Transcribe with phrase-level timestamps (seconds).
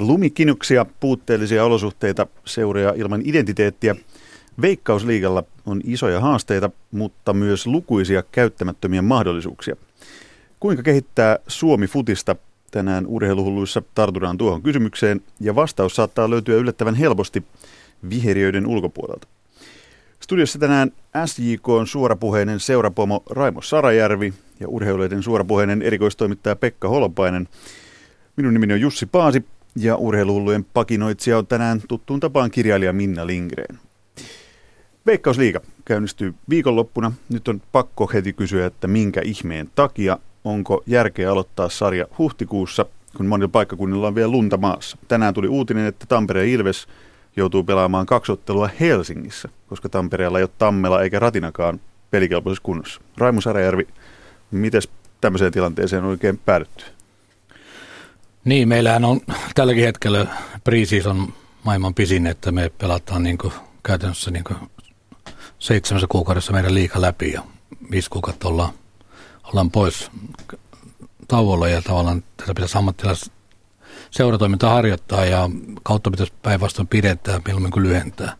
[0.00, 3.96] Lumikinuksia, puutteellisia olosuhteita, seuraa ilman identiteettiä.
[4.62, 9.76] Veikkausliigalla on isoja haasteita, mutta myös lukuisia käyttämättömiä mahdollisuuksia.
[10.60, 12.36] Kuinka kehittää Suomi futista?
[12.70, 17.42] Tänään urheiluhulluissa tartutaan tuohon kysymykseen ja vastaus saattaa löytyä yllättävän helposti
[18.10, 19.28] viheriöiden ulkopuolelta.
[20.20, 20.92] Studiossa tänään
[21.26, 27.48] SJK on suorapuheinen seurapomo Raimo Sarajärvi ja urheiluiden suorapuheinen erikoistoimittaja Pekka Holopainen.
[28.36, 29.44] Minun nimeni on Jussi Paasi
[29.76, 33.78] ja urheiluhullujen pakinoitsija on tänään tuttuun tapaan kirjailija Minna Lindgren.
[35.06, 37.12] Veikkausliiga käynnistyy viikonloppuna.
[37.28, 43.26] Nyt on pakko heti kysyä, että minkä ihmeen takia onko järkeä aloittaa sarja huhtikuussa, kun
[43.26, 44.96] monilla paikkakunnilla on vielä lunta maassa.
[45.08, 46.86] Tänään tuli uutinen, että Tampereen Ilves
[47.36, 53.00] joutuu pelaamaan kaksottelua Helsingissä, koska Tampereella ei ole Tammela eikä Ratinakaan pelikelpoisessa kunnossa.
[53.16, 53.88] Raimo Sarajärvi,
[54.50, 54.82] miten
[55.20, 56.84] tämmöiseen tilanteeseen on oikein päädytty?
[58.44, 59.20] Niin, meillähän on
[59.54, 60.26] tälläkin hetkellä
[60.64, 61.32] preseason
[61.64, 64.58] maailman pisin, että me pelataan niin kuin, käytännössä niin kuin
[65.58, 67.42] seitsemässä kuukaudessa meidän liika läpi ja
[67.90, 68.72] viisi kuukautta ollaan,
[69.44, 70.10] ollaan pois
[71.28, 73.30] tauolla ja tavallaan tätä pitäisi ammattilais
[74.10, 75.50] seuratoimintaa harjoittaa ja
[75.82, 78.36] kautta pitäisi päinvastoin pidentää mieluummin kuin lyhentää.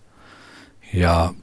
[0.95, 1.35] Ja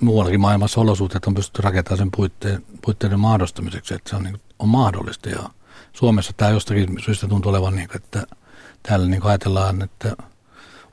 [0.00, 4.68] muuallakin maailmassa olosuhteet on pystytty rakentamaan sen puitteen, puitteiden mahdollistamiseksi, että se on, niin, on
[4.68, 5.28] mahdollista.
[5.28, 5.48] Ja
[5.92, 8.26] Suomessa tämä jostakin syystä tuntuu olevan niin, että
[8.82, 10.16] täällä niin ajatellaan, että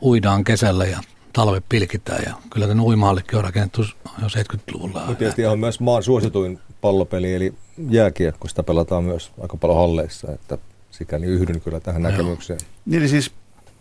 [0.02, 1.00] uidaan kesällä ja
[1.34, 3.82] talve pilkitään ja kyllä tämän uimahallikin on rakennettu
[4.22, 5.00] jo 70-luvulla.
[5.00, 7.54] Mutta tietysti on myös maan suosituin pallopeli, eli
[7.90, 10.58] jääkiekko, sitä pelataan myös aika paljon halleissa, että
[10.92, 12.12] sikäli yhdyn kyllä tähän Joo.
[12.12, 12.60] näkemykseen.
[12.86, 13.32] Niin eli siis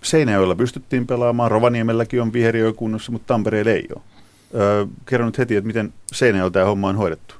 [0.02, 4.02] Seinäjoella pystyttiin pelaamaan, Rovaniemelläkin on viheriökunnossa, mutta Tampereella ei ole.
[4.55, 7.34] Öö, kerro nyt heti, että miten Seinäjoella tämä homma on hoidettu.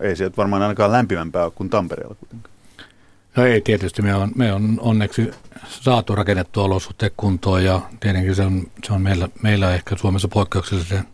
[0.00, 2.51] Ei sieltä varmaan ainakaan lämpimämpää ole kuin Tampereella kuitenkaan.
[3.36, 5.30] No ei tietysti, me on, me on onneksi
[5.66, 11.04] saatu rakennettu olosuhteet kuntoon ja tietenkin se on, se on meillä, meillä ehkä Suomessa poikkeuksellisen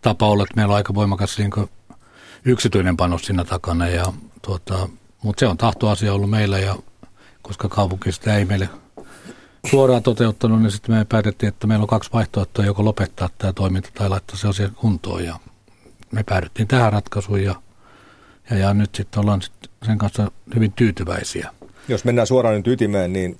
[0.00, 1.50] tapa olla, että meillä on aika voimakas niin
[2.44, 4.88] yksityinen panos siinä takana, ja, tuota,
[5.22, 6.76] mutta se on tahtoasia ollut meillä ja
[7.42, 8.68] koska kaupunki sitä ei meille
[9.70, 13.90] suoraan toteuttanut, niin sitten me päätettiin, että meillä on kaksi vaihtoehtoa, joko lopettaa tämä toiminta
[13.94, 15.38] tai laittaa se asia kuntoon ja
[16.10, 17.54] me päädyttiin tähän ratkaisuun ja,
[18.50, 19.52] ja, ja nyt sitten ollaan sit
[19.86, 21.50] sen kanssa hyvin tyytyväisiä.
[21.88, 23.38] Jos mennään suoraan nyt ytimeen, niin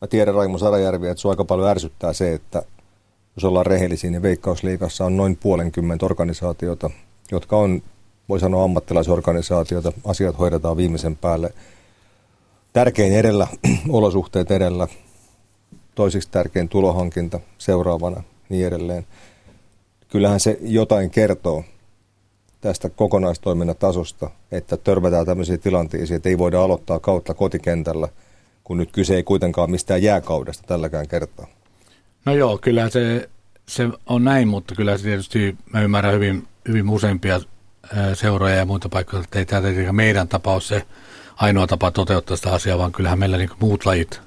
[0.00, 2.62] mä tiedän Raimo Sarajärvi, että se aika paljon ärsyttää se, että
[3.36, 6.90] jos ollaan rehellisiä, niin Veikkausliigassa on noin puolenkymmentä organisaatiota,
[7.32, 7.82] jotka on,
[8.28, 11.54] voi sanoa ammattilaisorganisaatiota, asiat hoidetaan viimeisen päälle.
[12.72, 13.46] Tärkein edellä,
[13.88, 14.88] olosuhteet edellä,
[15.94, 19.06] toiseksi tärkein tulohankinta seuraavana, niin edelleen.
[20.08, 21.64] Kyllähän se jotain kertoo
[22.62, 28.08] tästä kokonaistoiminnan tasosta, että törmätään tämmöisiä tilanteisiin, että ei voida aloittaa kautta kotikentällä,
[28.64, 31.46] kun nyt kyse ei kuitenkaan mistään jääkaudesta tälläkään kertaa.
[32.24, 33.28] No joo, kyllä se,
[33.68, 37.40] se on näin, mutta kyllä se tietysti, mä ymmärrän hyvin, hyvin useimpia
[38.14, 40.82] seuroja ja muita paikkoja, että ei tämä tietenkään meidän tapaus se
[41.36, 44.20] ainoa tapa toteuttaa sitä asiaa, vaan kyllähän meillä niin muut lajit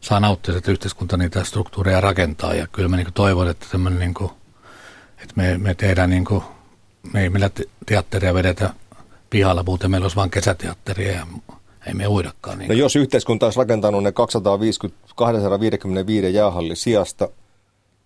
[0.00, 2.54] saa nauttia, että yhteiskunta niitä struktuureja rakentaa.
[2.54, 3.66] Ja kyllä mä niin toivon, että,
[3.98, 4.30] niin kuin,
[5.12, 6.42] että me, me tehdään, niin kuin,
[7.12, 7.50] me ei meillä
[7.86, 8.74] teatteria vedetä
[9.30, 11.26] pihalla, muuten meillä olisi vain kesäteatteria ja
[11.86, 12.58] ei me uidakaan.
[12.58, 12.68] Niin.
[12.68, 17.28] No jos yhteiskunta olisi rakentanut ne 250, 255 jäähalli sijasta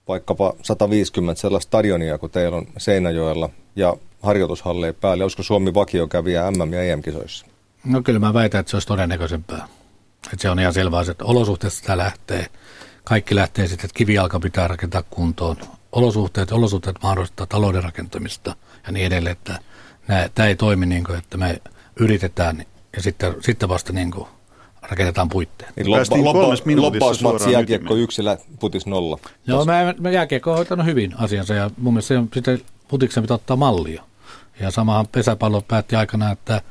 [0.09, 6.73] vaikkapa 150 sellaista stadionia, kun teillä on Seinäjoella ja harjoitushalleja päälle, olisiko Suomi vakiokävijä MM-
[6.73, 7.47] ja EM-kisoissa?
[7.85, 9.69] No kyllä mä väitän, että se olisi todennäköisempää.
[10.33, 12.47] Että se on ihan selvää, että olosuhteista sitä lähtee.
[13.05, 15.57] Kaikki lähtee sitten, että kivijalka pitää rakentaa kuntoon.
[15.93, 19.59] Olosuhteet, olosuhteet mahdollistaa talouden rakentamista ja niin edelleen, että
[20.35, 21.63] tämä ei toimi niin kuin, että me
[21.97, 22.65] yritetään
[22.97, 24.29] ja sitten, sitten vasta niin kuin
[24.83, 25.77] rakennetaan puitteet.
[25.77, 26.17] Niin loppa,
[26.77, 29.19] loppausmatsi jääkiekko yksillä, putis nolla.
[29.47, 33.35] Joo, mä, mä jääkiekko on hoitanut hyvin asiansa ja mun mielestä se, sitten putiksen pitää
[33.35, 34.03] ottaa mallia.
[34.61, 36.63] Ja samahan pesäpallo päätti aikana, että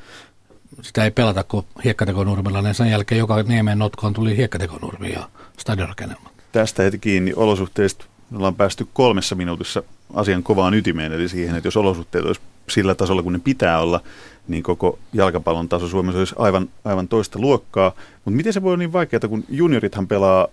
[0.82, 6.30] sitä ei pelata kuin hiekkatekonurmilla, niin sen jälkeen joka niemen notkoon tuli hiekkatekonurmi ja stadionrakennelma.
[6.52, 8.06] Tästä heti kiinni olosuhteista
[8.36, 9.84] ollaan päästy kolmessa minuutissa
[10.14, 14.02] asian kovaan ytimeen, eli siihen, että jos olosuhteet olisi sillä tasolla, kun ne pitää olla,
[14.48, 17.92] niin koko jalkapallon taso Suomessa olisi aivan, aivan toista luokkaa.
[18.26, 20.48] Mutta miten se voi olla niin vaikeaa, kun juniorithan pelaa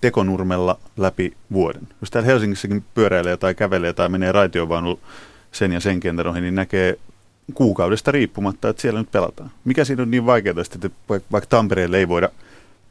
[0.00, 1.88] tekonurmella läpi vuoden.
[2.00, 4.98] Jos täällä Helsingissäkin pyöräilee tai kävelee tai menee raitiovaunulla
[5.52, 6.98] sen ja sen kentän ohi, niin näkee
[7.54, 9.50] kuukaudesta riippumatta, että siellä nyt pelataan.
[9.64, 12.28] Mikä siinä on niin vaikeaa, että vaikka Tampereelle ei voida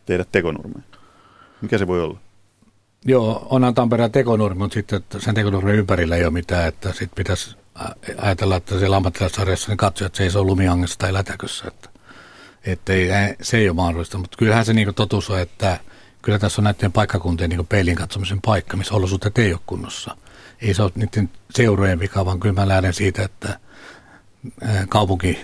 [0.06, 0.82] tehdä tekonurmea?
[1.62, 2.20] Mikä se voi olla?
[3.07, 7.56] Joo, onhan Tampereen tekonurmi, mutta sitten sen tekonurmen ympärillä ei ole mitään, että sitten pitäisi
[8.18, 11.89] ajatella, että siellä ammattilaisarjassa niin katsojat seisoo lumihangessa tai lätäkössä, että,
[12.65, 13.09] että ei,
[13.42, 15.80] se ei ole mahdollista, mutta kyllähän se niin totuus on, että
[16.21, 20.18] kyllä tässä on näiden paikkakuntien niin peilin katsomisen paikka, missä olosuhteet ei ole kunnossa.
[20.62, 23.59] Ei se ole niiden seurojen vika, vaan kyllä mä lähden siitä, että
[24.89, 25.39] kaupunki,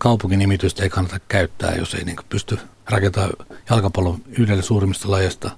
[0.00, 3.32] kaupunkinimitystä ei kannata käyttää, jos ei niin pysty rakentamaan
[3.70, 5.50] jalkapallon yhdelle suurimmista lajeista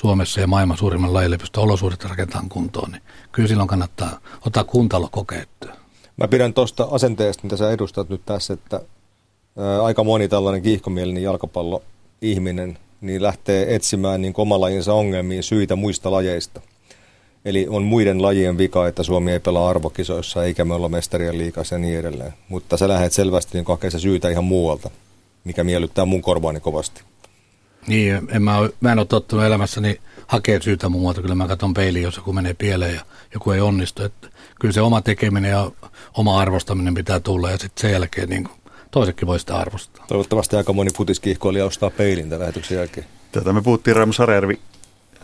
[0.00, 3.02] Suomessa ja maailman suurimman lajille pystyy olosuhteet rakentamaan kuntoon, niin
[3.32, 5.72] kyllä silloin kannattaa ottaa kuntalo kokeettua.
[6.16, 8.80] Mä pidän tuosta asenteesta, mitä sä edustat nyt tässä, että
[9.82, 16.60] aika moni tällainen kiihkomielinen jalkapalloihminen niin lähtee etsimään niin oman lajinsa ongelmiin syitä muista lajeista.
[17.44, 21.74] Eli on muiden lajien vika, että Suomi ei pelaa arvokisoissa, eikä me olla mestarien liikassa
[21.74, 22.32] ja niin edelleen.
[22.48, 24.90] Mutta sä lähdet selvästi niin hakemaan syytä ihan muualta,
[25.44, 27.02] mikä miellyttää mun korvaani kovasti.
[27.86, 31.22] Niin, en mä, mä en ole tottunut elämässäni hakea syytä muualta.
[31.22, 33.00] Kyllä mä katson peiliin, jos joku menee pieleen ja
[33.34, 34.02] joku ei onnistu.
[34.02, 34.28] Että
[34.60, 35.70] kyllä se oma tekeminen ja
[36.14, 38.48] oma arvostaminen pitää tulla ja sitten sen jälkeen niin
[38.90, 40.04] toisetkin voi sitä arvostaa.
[40.08, 43.06] Toivottavasti aika moni futiskiihkoilija ostaa peilin tämän lähetyksen jälkeen.
[43.32, 44.58] Tätä me puhuttiin Raimo Sarjärvi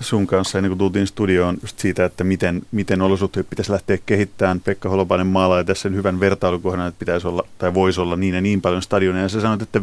[0.02, 4.60] sun kanssa ennen kuin tultiin studioon just siitä, että miten, miten olosuhteet pitäisi lähteä kehittämään.
[4.60, 8.40] Pekka Holopainen maalaa tässä sen hyvän vertailukohdan, että pitäisi olla tai voisi olla niin ja
[8.40, 9.24] niin paljon stadioneja.
[9.24, 9.82] Ja sä sanoit, että 5-6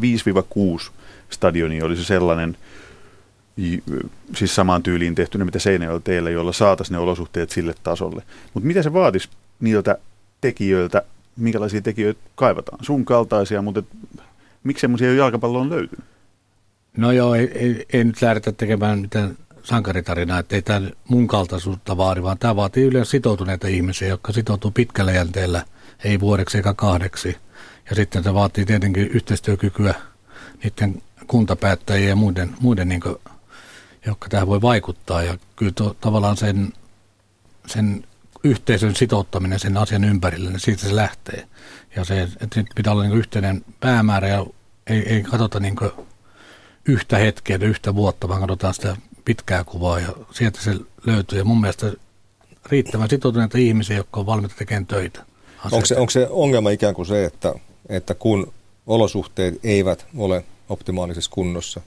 [1.30, 2.57] stadioni olisi sellainen,
[4.36, 8.24] siis samaan tyyliin tehtynä, mitä Seinäjoella teillä, jolla saataisiin ne olosuhteet sille tasolle.
[8.54, 9.30] Mutta mitä se vaatisi
[9.60, 9.98] niiltä
[10.42, 11.01] tekijöiltä,
[11.38, 12.86] minkälaisia tekijöitä kaivataan?
[12.86, 13.83] Sun kaltaisia, mutta
[14.63, 16.06] miksi semmoisia jalkapalloon löytynyt?
[16.98, 19.38] No joo, ei, ei, ei nyt lähdetä tekemään mitään
[19.69, 24.71] sankaritarinaa, että ei tämä mun kaltaisuutta vaadi, vaan tämä vaatii yleensä sitoutuneita ihmisiä, jotka sitoutuu
[24.71, 25.66] pitkällä jänteellä,
[26.04, 27.38] ei vuodeksi eikä kahdeksi.
[27.89, 29.94] Ja sitten se vaatii tietenkin yhteistyökykyä
[30.63, 33.16] niiden kuntapäättäjien ja muiden, muiden niin kuin,
[34.06, 35.24] jotka tähän voi vaikuttaa.
[35.24, 36.74] Ja kyllä to, tavallaan sen,
[37.68, 38.04] sen
[38.44, 41.48] yhteisön sitouttaminen sen asian ympärille, niin siitä se lähtee.
[41.95, 44.45] Ja se, että pitää olla niin yhteinen päämäärä ja
[44.88, 45.75] ei, ei katsota niin
[46.86, 48.98] yhtä hetkeä yhtä vuotta, vaan katsotaan sitä
[49.29, 51.37] pitkää kuvaa ja sieltä se löytyy.
[51.37, 51.91] Ja mun mielestä
[52.65, 55.25] riittävän sitoutuneita ihmisiä, jotka on valmiita tekemään töitä.
[55.71, 57.53] Onko se, onko se ongelma ikään kuin se, että,
[57.89, 58.53] että kun
[58.87, 61.81] olosuhteet eivät ole optimaalisessa kunnossa,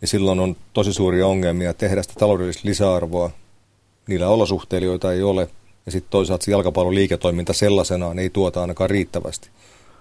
[0.00, 3.30] niin silloin on tosi suuria ongelmia tehdä sitä taloudellista lisäarvoa
[4.06, 5.48] niillä olosuhteilla, joita ei ole,
[5.86, 9.48] ja sitten toisaalta se jalkapallon liiketoiminta sellaisenaan ei tuota ainakaan riittävästi.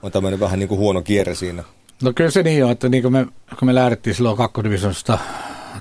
[0.03, 1.63] On tämmöinen vähän niin kuin huono kierre siinä.
[2.03, 3.27] No kyllä se niin on, että niin kuin me,
[3.59, 5.17] kun me lähdettiin silloin kakkodivisiosta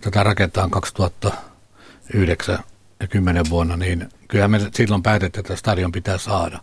[0.00, 2.58] tätä rakentaa 2009
[3.00, 6.60] ja 10 vuonna, niin kyllähän me silloin päätettiin, että stadion pitää saada.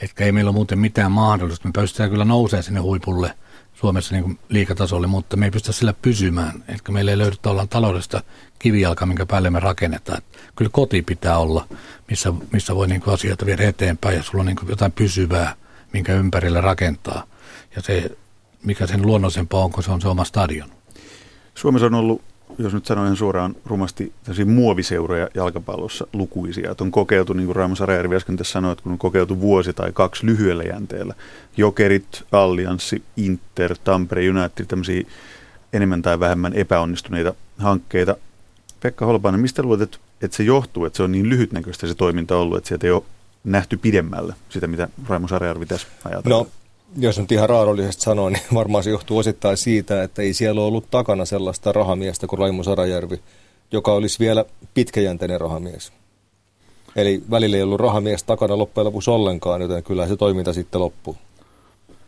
[0.00, 1.68] Että ei meillä ole muuten mitään mahdollista.
[1.68, 3.34] Me pystytään kyllä nousemaan sinne huipulle
[3.74, 6.64] Suomessa niin liikatasolle, mutta me ei pystytä sillä pysymään.
[6.68, 8.22] Että meillä ei löydy tavallaan taloudesta
[8.58, 10.18] kivijalka, minkä päälle me rakennetaan.
[10.18, 11.68] Että kyllä koti pitää olla,
[12.10, 15.54] missä, missä voi niin asioita viedä eteenpäin ja sulla on niin jotain pysyvää,
[15.92, 17.26] minkä ympärillä rakentaa.
[17.76, 18.10] Ja se,
[18.64, 20.70] mikä sen luonnollisempaa on, kun se on se oma stadion.
[21.54, 22.22] Suomessa on ollut
[22.58, 24.12] jos nyt sanoin suoraan rumasti,
[24.46, 26.70] muoviseuroja jalkapallossa lukuisia.
[26.70, 29.72] Että on kokeiltu, niin kuin Raimo Sarajärvi äsken tässä sanoi, että kun on kokeiltu vuosi
[29.72, 31.14] tai kaksi lyhyellä jänteellä.
[31.56, 35.02] Jokerit, Allianssi, Inter, Tampere, United, tämmöisiä
[35.72, 38.16] enemmän tai vähemmän epäonnistuneita hankkeita.
[38.80, 42.36] Pekka Holpainen, mistä luulet, että, että se johtuu, että se on niin lyhytnäköistä se toiminta
[42.36, 43.02] ollut, että sieltä ei ole
[43.44, 46.38] nähty pidemmälle sitä, mitä Raimo Sarajärvi tässä ajatella?
[46.38, 46.48] No,
[46.96, 50.90] jos nyt ihan raadollisesti sanoo, niin varmaan se johtuu osittain siitä, että ei siellä ollut
[50.90, 53.20] takana sellaista rahamiestä kuin Raimo Sarajärvi,
[53.72, 55.92] joka olisi vielä pitkäjänteinen rahamies.
[56.96, 61.16] Eli välillä ei ollut rahamies takana loppujen lopuksi ollenkaan, joten kyllä se toiminta sitten loppuu.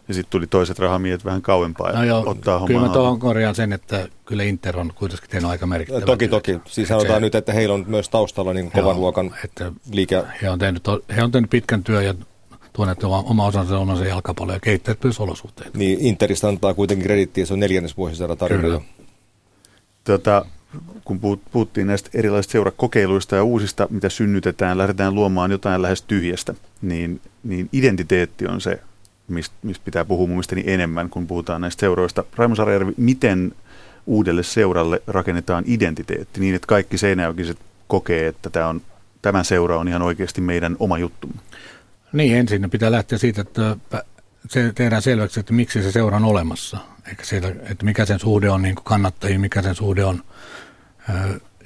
[0.08, 3.54] Ja sitten tuli toiset rahamiehet vähän kauempaa ja no joo, ottaa Kyllä mä tuohon korjaan
[3.54, 6.58] sen, että kyllä Inter on kuitenkin tehnyt aika merkittävää Toki, toki.
[6.64, 10.22] Siis sanotaan se, nyt, että heillä on myös taustalla niin kovan joo, luokan että liike.
[10.42, 10.82] He on, tehnyt,
[11.16, 12.14] he on tehnyt pitkän työn ja
[12.74, 15.78] tuoneet oma osansa omansa jalkapallo ja kehittäneet myös olosuhteita.
[15.78, 18.80] Niin, Interistä antaa kuitenkin kredittiä, se on neljännes vuosisadan tarina.
[20.04, 20.46] Tota,
[21.04, 21.20] kun
[21.52, 27.68] puhuttiin näistä erilaisista seurakokeiluista ja uusista, mitä synnytetään, lähdetään luomaan jotain lähes tyhjästä, niin, niin
[27.72, 28.80] identiteetti on se,
[29.28, 32.24] mistä mist pitää puhua mun mielestäni enemmän, kun puhutaan näistä seuroista.
[32.36, 33.52] Raimo Sarajärvi, miten
[34.06, 38.82] uudelle seuralle rakennetaan identiteetti niin, että kaikki seinäjokiset kokee, että tämä on,
[39.22, 41.40] tämä seura on ihan oikeasti meidän oma juttumme?
[42.14, 43.76] Niin, ensin pitää lähteä siitä, että
[44.48, 46.78] se tehdään selväksi, että miksi se seura on olemassa.
[47.08, 50.24] Eikä siitä, että mikä sen suhde on niin kannattajiin, mikä sen suhde on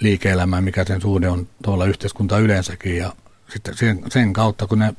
[0.01, 2.97] liike-elämään, mikä sen suhde on tuolla yhteiskunta yleensäkin.
[2.97, 3.13] Ja
[3.49, 4.95] sitten sen, sen kautta, kun ne,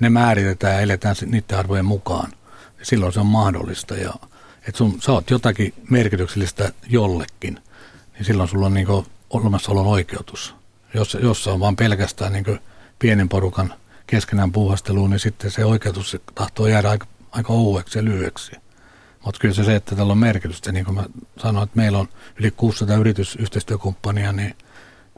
[0.00, 2.30] ne määritetään ja eletään niiden arvojen mukaan,
[2.76, 3.94] niin silloin se on mahdollista.
[3.94, 4.14] Ja,
[4.68, 7.60] että sun, sä oot jotakin merkityksellistä jollekin,
[8.14, 8.88] niin silloin sulla on niin
[9.30, 10.54] olemassaolon oikeutus.
[10.94, 12.60] Jos, jos on vaan pelkästään niin
[12.98, 13.74] pienen porukan–
[14.14, 18.52] keskenään puuhasteluun, niin sitten se oikeutus tahtoo jäädä aika, aika oueksi ja lyhyeksi.
[19.24, 21.04] Mutta kyllä se se, että tällä on merkitystä, niin kuin mä
[21.38, 22.08] sanoin, että meillä on
[22.40, 24.54] yli 600 yritysyhteistyökumppania, niin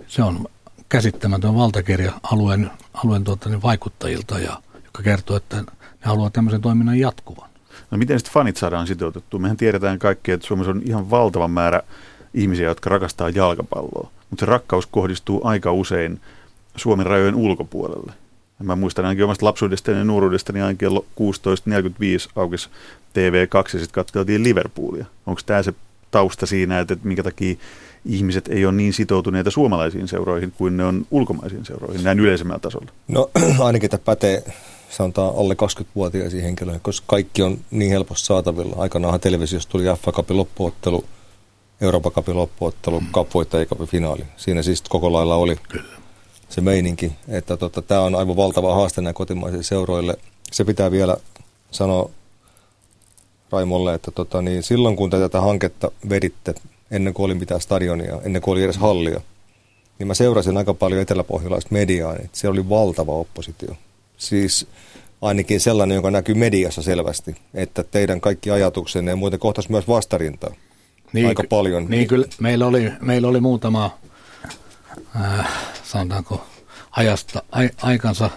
[0.07, 0.47] se on
[0.89, 5.65] käsittämätön valtakirja alueen, alueen tuota, niin vaikuttajilta, ja, joka kertoo, että ne
[6.01, 7.51] haluaa tämmöisen toiminnan jatkuvan.
[7.91, 9.41] No miten sitten fanit saadaan sitoutettua?
[9.41, 11.83] Mehän tiedetään kaikki, että Suomessa on ihan valtava määrä
[12.35, 16.21] ihmisiä, jotka rakastaa jalkapalloa, mutta se rakkaus kohdistuu aika usein
[16.77, 18.13] Suomen rajojen ulkopuolelle.
[18.63, 22.69] Mä muistan ainakin omasta lapsuudestani ja nuoruudestani ainakin kello 16.45 aukesi
[23.15, 25.07] TV2 ja sitten katseltiin Liverpoolia.
[25.27, 25.75] Onko tämä se
[26.11, 27.55] tausta siinä, että, että minkä takia
[28.05, 32.91] ihmiset ei ole niin sitoutuneita suomalaisiin seuroihin kuin ne on ulkomaisiin seuroihin näin yleisemmällä tasolla?
[33.09, 33.31] No
[33.67, 34.45] ainakin tämä pätee
[34.91, 38.77] sanotaan alle 20-vuotiaisiin henkilöihin, koska kaikki on niin helposti saatavilla.
[38.79, 41.05] Aikanaan televisiossa tuli FA Cupin loppuottelu,
[41.81, 43.07] Euroopan Cupin loppuottelu, mm.
[43.13, 43.29] Cup
[43.87, 44.23] finaali.
[44.37, 45.96] Siinä siis koko lailla oli Kyllä.
[46.57, 50.17] Se meininki, että tota, tämä on aivan valtava haaste näille kotimaisille seuroille.
[50.53, 51.17] Se pitää vielä
[51.71, 52.11] sanoa
[53.51, 56.55] Raimolle, että tota, niin silloin kun te tätä hanketta veditte,
[56.91, 59.21] ennen kuin oli mitään stadionia, ennen kuin oli edes hallia,
[59.99, 63.77] niin mä seurasin aika paljon eteläpohjalaista mediaa, niin se oli valtava oppositio.
[64.17, 64.67] Siis
[65.23, 70.55] ainakin sellainen, joka näkyy mediassa selvästi, että teidän kaikki ajatuksenne ja muuten kohtaisi myös vastarintaa.
[71.13, 71.87] Niin, aika paljon.
[71.89, 73.99] Niin kyllä, meillä oli, meillä oli muutama,
[75.21, 75.49] äh,
[75.83, 76.47] sanotaanko,
[76.91, 78.31] ajasta, ai, aikansa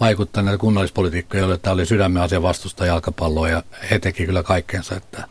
[0.00, 5.28] vaikuttaneita kunnallispolitiikkoja, joille tämä oli sydämen asia vastusta jalkapalloa ja he teki kyllä kaikkeensa, että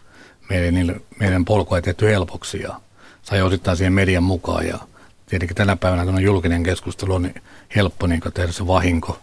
[0.49, 2.81] meidän, meidän polku ei tehty helpoksi ja
[3.23, 4.79] sai osittain siihen median mukaan ja
[5.25, 7.41] tietenkin tänä päivänä kun on julkinen keskustelu on niin
[7.75, 9.19] helppo niin tehdä se vahinko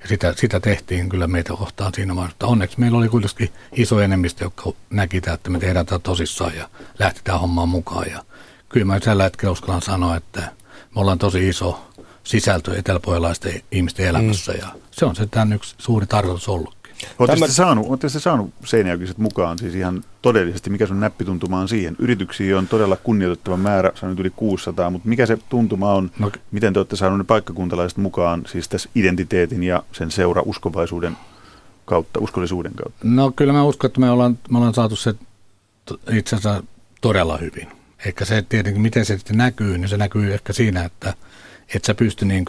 [0.00, 2.46] ja sitä, sitä tehtiin kyllä meitä kohtaan siinä vaiheessa.
[2.46, 6.68] Onneksi meillä oli kuitenkin iso enemmistö, joka näki tämä, että me tehdään tämä tosissaan ja
[6.98, 8.10] lähti tähän hommaan mukaan.
[8.10, 8.24] Ja
[8.68, 10.52] kyllä mä tällä hetkellä uskallan sanoa, että
[10.96, 11.80] me ollaan tosi iso
[12.24, 14.58] sisältö eteläpohjalaisten ihmisten elämässä mm.
[14.58, 16.76] ja se on se tämän yksi suuri tarkoitus ollut.
[17.18, 17.52] Oletteko Tämä...
[17.52, 20.70] saanut, saanut seinäjokiset mukaan siis ihan todellisesti?
[20.70, 21.96] Mikä sun näppituntuma on siihen?
[21.98, 26.10] Yrityksiä on todella kunnioitettava määrä, se on nyt yli 600, mutta mikä se tuntuma on?
[26.18, 26.30] No.
[26.50, 31.16] Miten te olette saaneet ne paikkakuntalaiset mukaan siis tässä identiteetin ja sen seura uskovaisuuden
[31.84, 32.98] kautta, uskollisuuden kautta?
[33.02, 35.14] No kyllä mä uskon, että me ollaan, me ollaan saatu se
[36.12, 36.62] itse asiassa
[37.00, 37.68] todella hyvin.
[38.06, 41.14] Ehkä se tietenkin, miten se sitten näkyy, niin se näkyy ehkä siinä, että
[41.74, 42.44] et sä pysty niin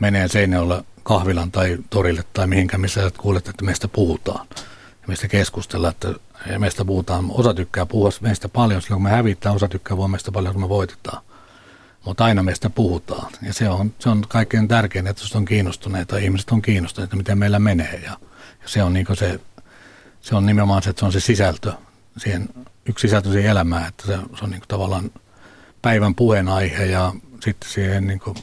[0.00, 4.46] menee Seinäjoella kahvilan tai torille tai mihinkään, missä sä kuulet, että meistä puhutaan.
[5.02, 6.14] Ja meistä keskustellaan, että
[6.50, 7.24] ja meistä puhutaan.
[7.30, 10.62] Osa tykkää puhua meistä paljon, silloin kun me hävitään, osa tykkää puhua meistä paljon, kun
[10.62, 11.22] me voitetaan.
[12.04, 13.32] Mutta aina meistä puhutaan.
[13.42, 17.58] Ja se on, se on kaikkein tärkein, että on kiinnostuneita, ihmiset on kiinnostuneita, miten meillä
[17.58, 18.00] menee.
[18.04, 18.10] Ja,
[18.62, 19.40] ja se, on niin se,
[20.20, 21.72] se on nimenomaan se, että se on se sisältö,
[22.16, 22.48] siihen,
[22.86, 25.10] yksi sisältö siihen elämään, että se, se on niin tavallaan
[25.82, 27.12] päivän puheenaihe ja
[27.44, 28.36] sitten siihen, niin kuin,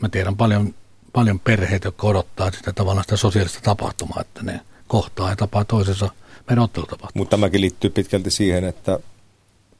[0.00, 0.74] mä tiedän paljon
[1.12, 6.10] paljon perheitä, jotka odottaa sitä tavallaan sitä sosiaalista tapahtumaa, että ne kohtaa ja tapaa toisensa
[6.48, 7.18] meidän ottelutapahtumassa.
[7.18, 8.98] Mutta tämäkin liittyy pitkälti siihen, että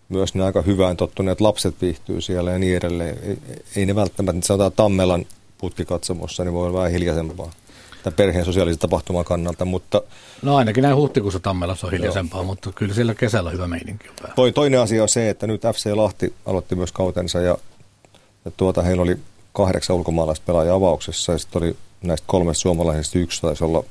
[0.08, 3.18] myös ne aika hyvään tottuneet lapset viihtyy siellä ja niin edelleen.
[3.22, 3.38] Ei,
[3.76, 5.26] ei ne välttämättä, sanotaan Tammelan
[5.58, 7.52] putkikatsomossa, niin voi olla vähän hiljaisempaa
[8.02, 10.02] tämän perheen sosiaalisen tapahtuman kannalta, mutta...
[10.42, 12.46] No ainakin näin huhtikuussa Tammelassa on hiljaisempaa, joo.
[12.46, 15.90] mutta kyllä siellä kesällä hyvä meininki on Toi, toinen asia on se, että nyt FC
[15.94, 17.58] Lahti aloitti myös kautensa ja,
[18.44, 19.16] ja tuota, heillä oli
[19.52, 23.84] kahdeksan ulkomaalaista pelaajaa avauksessa ja sitten oli näistä kolmesta suomalaisesta yksi taisi olla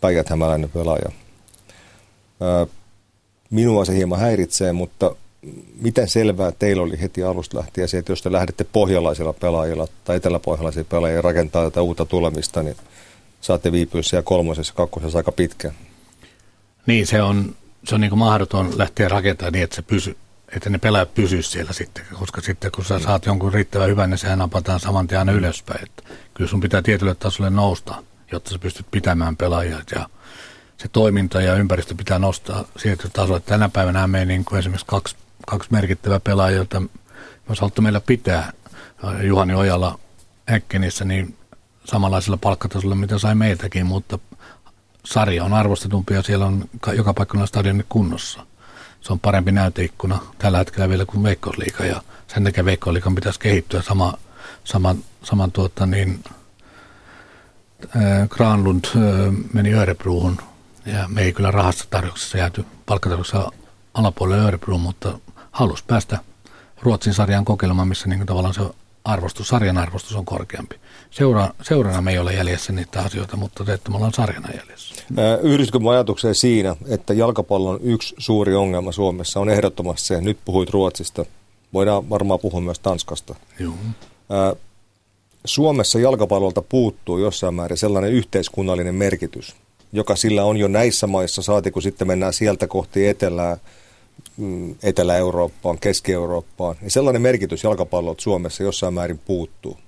[0.00, 0.26] päijät
[0.74, 1.10] pelaaja.
[2.40, 2.66] Ää,
[3.50, 5.16] minua se hieman häiritsee, mutta
[5.80, 10.16] miten selvää teillä oli heti alusta lähtien se, että jos te lähdette pohjalaisilla pelaajilla tai
[10.16, 12.76] eteläpohjalaisilla pelaajilla rakentaa tätä uutta tulemista, niin
[13.42, 15.74] saatte viipyä siellä kolmosessa, kakkosessa aika pitkään.
[16.86, 20.16] Niin, se on, se on niin mahdoton lähteä rakentamaan niin, että se pysyy
[20.56, 24.18] että ne pelaajat pysyisi siellä sitten, koska sitten kun sä saat jonkun riittävän hyvän, niin
[24.18, 25.82] sehän napataan saman tien aina ylöspäin.
[25.82, 26.02] Että
[26.34, 30.08] kyllä sun pitää tietylle tasolle nousta, jotta sä pystyt pitämään pelaajat ja
[30.76, 33.40] se toiminta ja ympäristö pitää nostaa sieltä tasolle.
[33.40, 36.82] Tänä päivänä me niin kuin esimerkiksi kaksi, kaksi merkittävää pelaajaa, joita
[37.48, 38.52] jos haluttu meillä pitää,
[39.22, 39.98] Juhani Ojala
[40.46, 41.36] Häkkenissä, niin
[41.84, 44.18] samanlaisella palkkatasolla, mitä sai meiltäkin, mutta
[45.04, 46.64] sarja on arvostetumpi ja siellä on
[46.96, 48.46] joka paikkana stadionin kunnossa.
[49.00, 52.02] Se on parempi näyteikkuna tällä hetkellä vielä kuin Veikkausliiga ja
[52.34, 54.14] sen takia Veikkausliigan pitäisi kehittyä sama,
[54.64, 56.24] saman, saman tuota niin,
[57.96, 59.02] äh, Granlund äh,
[59.52, 60.38] meni Örebruun
[60.86, 63.50] ja me ei kyllä rahassa tarjouksessa jääty palkkatarjouksessa
[63.94, 65.18] alapuolelle Örebruun, mutta
[65.52, 66.18] halusi päästä
[66.82, 68.62] Ruotsin sarjan kokeilemaan, missä niin tavallaan se
[69.04, 70.76] arvostus, sarjan arvostus on korkeampi.
[71.10, 74.94] Seura, seurana me ei ole jäljessä niitä asioita, mutta te, että me ollaan sarjana jäljessä.
[75.42, 81.24] Yhdiskö ajatukseen siinä, että jalkapallon yksi suuri ongelma Suomessa on ehdottomasti se, nyt puhuit Ruotsista,
[81.72, 83.34] voidaan varmaan puhua myös Tanskasta.
[83.58, 83.74] Joo.
[85.44, 89.56] Suomessa jalkapallolta puuttuu jossain määrin sellainen yhteiskunnallinen merkitys,
[89.92, 93.56] joka sillä on jo näissä maissa, saati kun sitten mennään sieltä kohti etelää,
[94.82, 99.78] Etelä-Eurooppaan, Keski-Eurooppaan, niin sellainen merkitys jalkapallot Suomessa jossain määrin puuttuu.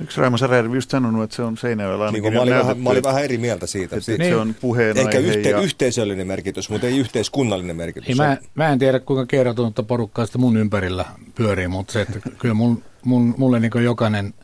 [0.00, 3.02] Yksi Raimo Sarajärvi just sanonut, että se on Seinäjoella niin mä, olin vähän, mä olin
[3.02, 3.96] vähän eri mieltä siitä.
[3.96, 4.30] Että niin.
[4.30, 5.08] se on puheenaihe.
[5.08, 5.60] Ehkä yhte, ja...
[5.60, 8.08] yhteisöllinen merkitys, mutta ei yhteiskunnallinen merkitys.
[8.08, 11.04] Niin mä, mä en tiedä, kuinka kerrotunutta porukkaa sitä mun ympärillä
[11.34, 14.34] pyörii, mutta se, että kyllä mun, mun, mulle niin jokainen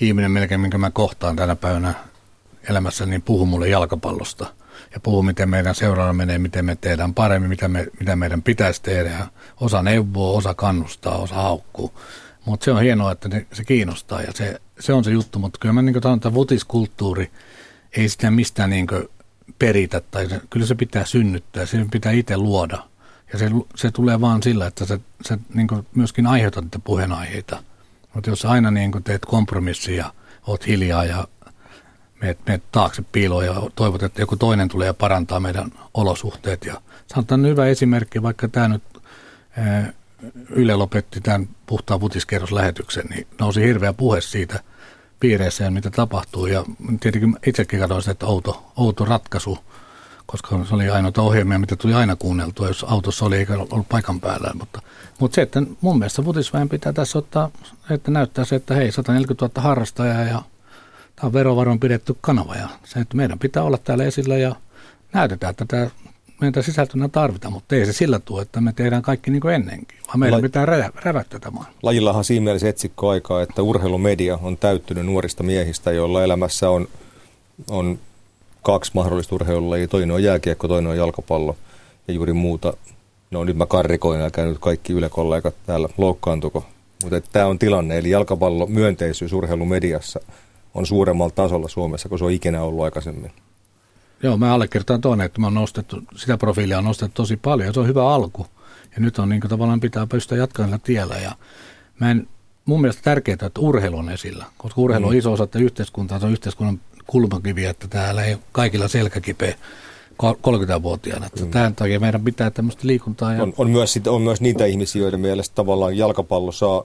[0.00, 1.94] ihminen melkein, minkä mä kohtaan tänä päivänä
[2.70, 4.46] elämässä, niin puhuu mulle jalkapallosta.
[4.96, 8.82] Ja puhuu, miten meidän seuraava menee, miten me tehdään paremmin, mitä, me, mitä meidän pitäisi
[8.82, 9.26] tehdä.
[9.60, 12.00] Osa neuvoo, osa kannustaa, osa haukkuu.
[12.44, 15.38] Mutta se on hienoa, että ne, se kiinnostaa ja se, se on se juttu.
[15.38, 17.30] Mutta kyllä mä niin sanon, että vutiskulttuuri
[17.96, 18.86] ei sitä mistään niin
[19.58, 22.78] peritä tai se, kyllä se pitää synnyttää, se pitää itse luoda.
[23.32, 24.98] Ja se, se tulee vaan sillä, että sä,
[25.28, 27.62] sä niin myöskin aiheutat niitä puheenaiheita.
[28.14, 30.12] Mutta jos aina niin teet kompromissia,
[30.46, 31.28] oot hiljaa ja
[32.20, 36.64] meet, meet taakse piiloon ja toivot, että joku toinen tulee ja parantaa meidän olosuhteet.
[36.64, 38.82] Ja sanotaan hyvä esimerkki, vaikka tämä nyt
[40.50, 44.60] Yle lopetti tämän puhtaan vutiskerroslähetyksen, niin nousi hirveä puhe siitä
[45.20, 46.46] piireissä ja mitä tapahtuu.
[46.46, 46.64] Ja
[47.00, 49.58] tietenkin itsekin katsoin että outo, outo ratkaisu,
[50.26, 54.20] koska se oli ainoa ohjelmia, mitä tuli aina kuunneltua, jos autossa oli eikä ollut paikan
[54.20, 54.50] päällä.
[54.58, 54.82] Mutta,
[55.18, 57.50] mutta se, että mun mielestä vutisväen pitää tässä ottaa,
[57.90, 60.42] että näyttää se, että hei, 140 000 harrastajaa ja
[61.16, 62.54] tämä on verovaroin pidetty kanava.
[62.54, 64.56] Ja se, että meidän pitää olla täällä esillä ja
[65.12, 65.90] näytetään, että tämä
[66.40, 69.98] meitä sisältönä tarvitaan, mutta ei se sillä tuo, että me tehdään kaikki niin kuin ennenkin,
[70.06, 71.60] vaan meidän La- pitää rä- rävättää tämä.
[71.82, 76.88] Lajillahan siinä mielessä etsikko aikaa, että urheilumedia on täyttynyt nuorista miehistä, joilla elämässä on,
[77.70, 77.98] on
[78.62, 79.88] kaksi mahdollista urheilulajia.
[79.88, 81.56] Toinen on jääkiekko, toinen on jalkapallo
[82.08, 82.72] ja juuri muuta.
[83.30, 86.66] No nyt mä karrikoin, älkää nyt kaikki Yle-kollegat täällä loukkaantuko.
[87.02, 90.20] Mutta tämä on tilanne, eli jalkapallo myönteisyys urheilumediassa
[90.76, 93.32] on suuremmalla tasolla Suomessa kuin se on ikinä ollut aikaisemmin.
[94.22, 97.80] Joo, mä allekirjoitan tuonne, että mä nostettu, sitä profiilia on nostettu tosi paljon ja se
[97.80, 98.46] on hyvä alku.
[98.94, 101.32] Ja nyt on niin kuin, tavallaan pitää pystyä jatkamaan tiellä ja
[102.00, 102.28] mä en,
[102.64, 105.18] mun mielestä tärkeää, että urheilu on esillä, koska urheilu on mm.
[105.18, 109.54] iso osa että yhteiskuntaa, se on yhteiskunnan kulmakivi, että täällä ei kaikilla selkäkipeä
[110.22, 111.28] 30-vuotiaana.
[111.40, 111.50] Mm.
[111.50, 113.34] Tämän takia meidän pitää tämmöistä liikuntaa.
[113.34, 113.42] Ja...
[113.42, 116.84] On, on, myös, on myös niitä ihmisiä, joiden mielestä tavallaan jalkapallo saa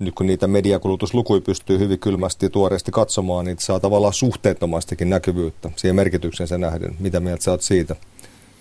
[0.00, 5.70] nyt kun niitä mediakulutuslukuja pystyy hyvin kylmästi ja tuoreesti katsomaan, niin saa tavallaan suhteettomastikin näkyvyyttä
[5.76, 6.96] siihen merkityksensä nähden.
[6.98, 7.96] Mitä mieltä sä oot siitä?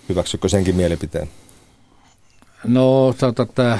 [0.09, 1.29] Hyväksykö senkin mielipiteen?
[2.63, 3.79] No, sanotaan, että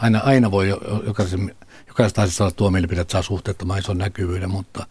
[0.00, 0.68] aina, aina voi
[1.06, 1.54] jokaisen,
[1.88, 4.86] jokaisesta asiasta olla tuo mielipide, että saa suhteettoman ison näkyvyyden, mutta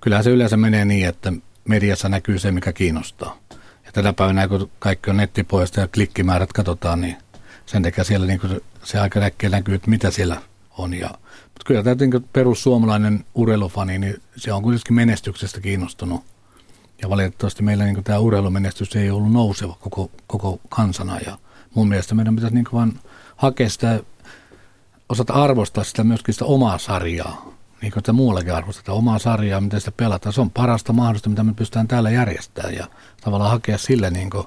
[0.00, 1.32] kyllähän se yleensä menee niin, että
[1.64, 3.38] mediassa näkyy se, mikä kiinnostaa.
[3.86, 7.16] Ja tänä päivänä, kun kaikki on nettipoista ja klikkimäärät katsotaan, niin
[7.66, 8.40] sen takia siellä niin
[8.88, 10.36] se aika näkee näkyy, että mitä siellä
[10.78, 10.94] on.
[10.94, 11.08] Ja,
[11.42, 16.24] mutta kyllä tämä perussuomalainen urheilufani, niin se on kuitenkin menestyksestä kiinnostunut.
[17.02, 21.18] Ja valitettavasti meillä niin tämä urheilumenestys ei ollut nouseva koko, koko kansana.
[21.26, 21.38] Ja
[21.74, 23.00] mun mielestä meidän pitäisi niin vaan
[23.36, 24.00] hakea sitä,
[25.08, 27.54] osata arvostaa sitä myöskin sitä omaa sarjaa.
[27.82, 30.32] Niin kuin sitä muuallakin arvostetaan omaa sarjaa, miten sitä pelataan.
[30.32, 32.74] Se on parasta mahdollista, mitä me pystytään täällä järjestämään.
[32.74, 32.86] Ja
[33.20, 34.46] tavallaan hakea sille niin kuin,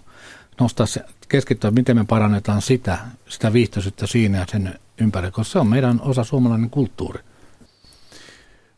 [0.62, 2.98] nostaa se, keskittyä, miten me parannetaan sitä,
[3.30, 7.20] sitä viihtyisyyttä siinä ja sen ympärillä, koska se on meidän osa suomalainen kulttuuri.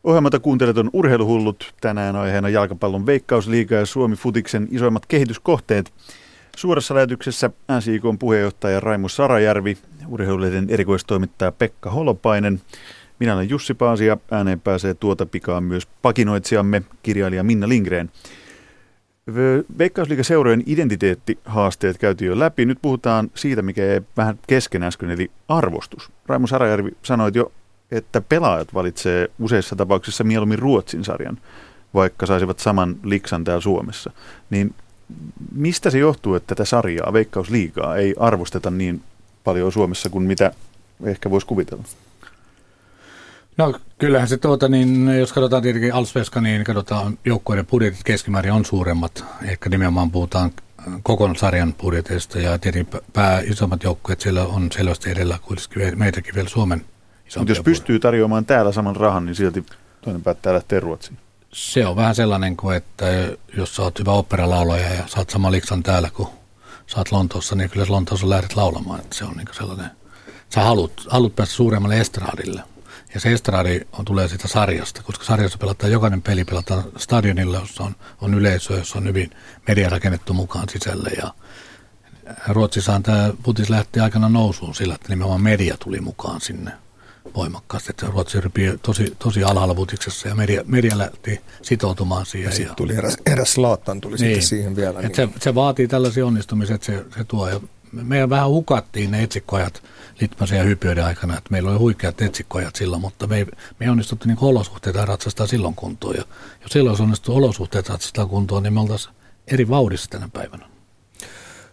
[0.03, 1.73] Ohjelmata kuuntelet on Urheiluhullut.
[1.81, 5.93] Tänään aiheena jalkapallon veikkausliiga ja Suomi Futiksen isoimmat kehityskohteet.
[6.57, 12.61] Suorassa lähetyksessä NSIKn puheenjohtaja Raimu Sarajärvi, urheilulehden erikoistoimittaja Pekka Holopainen.
[13.19, 18.11] Minä olen Jussi Paasi ja ääneen pääsee tuota pikaa myös pakinoitsijamme, kirjailija Minna Lingreen.
[19.77, 22.65] Veikkausliikaseurojen identiteettihaasteet käytiin jo läpi.
[22.65, 26.11] Nyt puhutaan siitä, mikä ei vähän kesken äsken, eli arvostus.
[26.25, 27.51] Raimo Sarajärvi sanoi jo,
[27.91, 31.37] että pelaajat valitsee useissa tapauksissa mieluummin Ruotsin sarjan,
[31.93, 34.11] vaikka saisivat saman liksan täällä Suomessa.
[34.49, 34.75] Niin
[35.55, 39.01] mistä se johtuu, että tätä sarjaa, Veikkausliigaa, ei arvosteta niin
[39.43, 40.51] paljon Suomessa kuin mitä
[41.03, 41.83] ehkä voisi kuvitella?
[43.57, 48.65] No kyllähän se tuota, niin jos katsotaan tietenkin Alsveska, niin katsotaan joukkueiden budjetit keskimäärin on
[48.65, 49.25] suuremmat.
[49.43, 50.51] Ehkä nimenomaan puhutaan
[51.03, 56.49] koko sarjan budjetista ja tietenkin pää isommat joukkueet siellä on selvästi edellä kuitenkin meitäkin vielä
[56.49, 56.85] Suomen
[57.37, 59.65] Mutta jos pystyy tarjoamaan täällä saman rahan, niin silti
[60.01, 61.17] toinen päättää lähteä Ruotsiin.
[61.53, 63.05] Se on vähän sellainen kuin, että
[63.57, 66.29] jos sä oot hyvä operalaulaja ja saat sama liksan täällä kuin
[66.87, 68.99] saat Lontoossa, niin kyllä Lontoossa lähdet laulamaan.
[68.99, 69.89] Että se on niin sellainen,
[70.49, 72.63] sä haluat, haluat päästä suuremmalle estraadille.
[73.13, 77.83] Ja se estradi on, tulee siitä sarjasta, koska sarjassa pelataan jokainen peli pelataan stadionilla, jossa
[77.83, 79.31] on, on yleisö, jossa on hyvin
[79.67, 81.09] media rakennettu mukaan sisälle.
[81.09, 81.33] Ja
[82.47, 86.71] Ruotsissaan tämä putis lähti aikana nousuun sillä, että nimenomaan media tuli mukaan sinne.
[87.35, 87.89] voimakkaasti.
[87.89, 92.49] Että Ruotsi rypii tosi, tosi alhaalla vutiksessa ja media, media lähti sitoutumaan siihen.
[92.49, 95.01] Ja sitten tuli eräs, eräs Laattan tuli niin, sitten siihen vielä.
[95.01, 95.15] Niin.
[95.15, 97.49] Se, se, vaatii tällaisia onnistumisia, että se, se tuo.
[97.49, 97.59] Ja
[97.91, 99.83] meidän vähän hukattiin ne etsikkoajat
[100.21, 103.89] Litmasen ja Hypioiden aikana, että meillä oli huikeat etsikkoajat silloin, mutta me ei, me ei
[103.89, 106.15] onnistuttu niin olosuhteita ratsastaa silloin kuntoon.
[106.15, 106.23] Ja
[106.61, 109.15] jos silloin olisi onnistuttu olosuhteet ratsastaa kuntoon, niin me oltaisiin
[109.47, 110.65] eri vauhdissa tänä päivänä.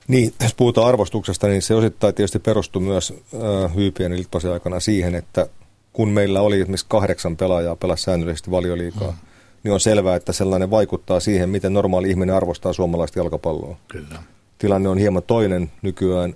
[0.09, 5.15] Niin, jos puhutaan arvostuksesta, niin se osittain tietysti perustui myös äh, Hyypien Litpasen aikana siihen,
[5.15, 5.47] että
[5.93, 9.17] kun meillä oli esimerkiksi kahdeksan pelaajaa pelasi säännöllisesti valioliikaa, mm.
[9.63, 13.77] niin on selvää, että sellainen vaikuttaa siihen, miten normaali ihminen arvostaa suomalaista jalkapalloa.
[13.89, 14.23] Kyllä.
[14.59, 16.35] Tilanne on hieman toinen nykyään.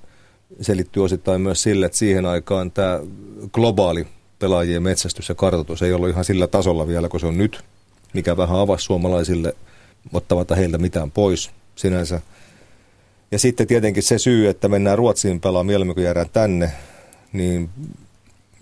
[0.60, 3.00] Selittyy osittain myös sille, että siihen aikaan tämä
[3.52, 4.06] globaali
[4.38, 7.64] pelaajien metsästys ja kartoitus ei ollut ihan sillä tasolla vielä kuin se on nyt,
[8.12, 9.54] mikä vähän avasi suomalaisille
[10.12, 12.20] ottamatta heiltä mitään pois sinänsä.
[13.30, 16.72] Ja sitten tietenkin se syy, että mennään Ruotsiin pelaamaan mieluummin kuin jäädään tänne,
[17.32, 17.70] niin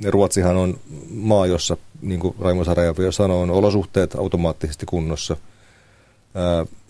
[0.09, 5.37] Ruotsihan on maa, jossa, niin kuin Raimo Sarajärvi jo sanoi, on olosuhteet automaattisesti kunnossa.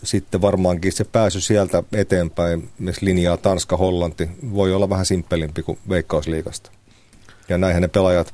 [0.03, 5.79] Sitten varmaankin se pääsy sieltä eteenpäin, missä linjaa Tanska, Hollanti, voi olla vähän simppelimpi kuin
[5.89, 6.71] Veikkausliikasta.
[7.49, 8.33] Ja näinhän ne pelaajat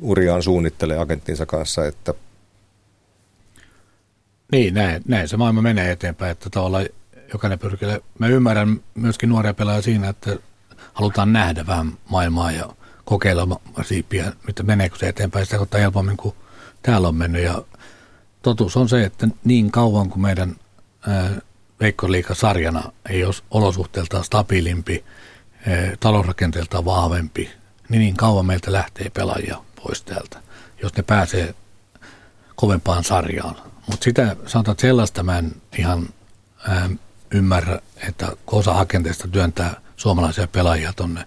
[0.00, 2.14] uriaan suunnittelee agenttinsa kanssa, että
[4.52, 6.86] niin, näin, näin se maailma menee eteenpäin, että tavallaan
[7.32, 7.88] jokainen pyrkii.
[8.18, 10.36] Mä ymmärrän myöskin nuoria pelaajia siinä, että
[10.92, 12.68] halutaan nähdä vähän maailmaa ja
[13.04, 16.34] kokeilla siipiä, mitä meneekö se eteenpäin sitä kautta helpommin kuin
[16.82, 17.42] täällä on mennyt.
[17.42, 17.62] Ja
[18.42, 20.56] totuus on se, että niin kauan kuin meidän
[21.80, 25.04] Veikkoliika-sarjana ei ole olosuhteeltaan stabiilimpi,
[25.66, 27.50] ää, talousrakenteeltaan vahvempi,
[27.88, 30.42] niin niin kauan meiltä lähtee pelaajia pois täältä,
[30.82, 31.54] jos ne pääsee
[32.54, 33.56] kovempaan sarjaan.
[33.90, 36.08] Mutta sitä sanotaan, että sellaista mä en ihan
[36.68, 36.90] ää,
[37.30, 41.26] ymmärrä, että osa hakenteista työntää suomalaisia pelaajia tuonne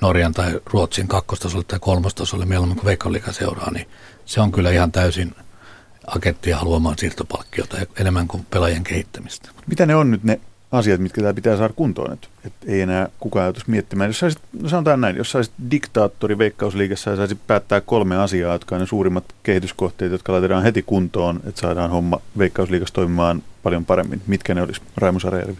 [0.00, 3.88] Norjan tai Ruotsin kakkostasolle tai kolmostasolle mieluummin kuin Veikkausliiga seuraa, niin
[4.24, 5.34] se on kyllä ihan täysin
[6.06, 9.50] agenttia haluamaan siirtopalkkiota enemmän kuin pelaajien kehittämistä.
[9.66, 10.40] Mitä ne on nyt ne
[10.72, 14.08] asiat, mitkä täällä pitää saada kuntoon, että, että ei enää kukaan ajatus miettimään.
[14.10, 18.74] Jos saisit, no sanotaan näin, jos saisit diktaattori Veikkausliigassa ja saisit päättää kolme asiaa, jotka
[18.74, 24.22] on ne suurimmat kehityskohteet, jotka laitetaan heti kuntoon, että saadaan homma Veikkausliigassa toimimaan paljon paremmin.
[24.26, 25.58] Mitkä ne olisi, Raimo Sarajärvi?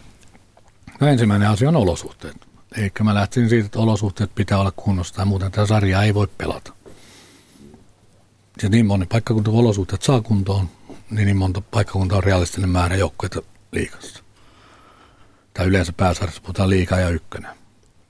[1.00, 2.36] No ensimmäinen asia on olosuhteet.
[2.76, 6.28] Eikä mä lähtisin siitä, että olosuhteet pitää olla kunnossa tai muuten tämä sarja ei voi
[6.38, 6.72] pelata.
[8.62, 10.68] Ja niin moni paikkakunta olosuhteet saa kuntoon,
[11.10, 14.24] niin, niin monta paikkakunta on realistinen määrä joukkoita liikassa.
[15.54, 17.50] Tai yleensä pääsarjassa puhutaan liikaa ja ykkönen.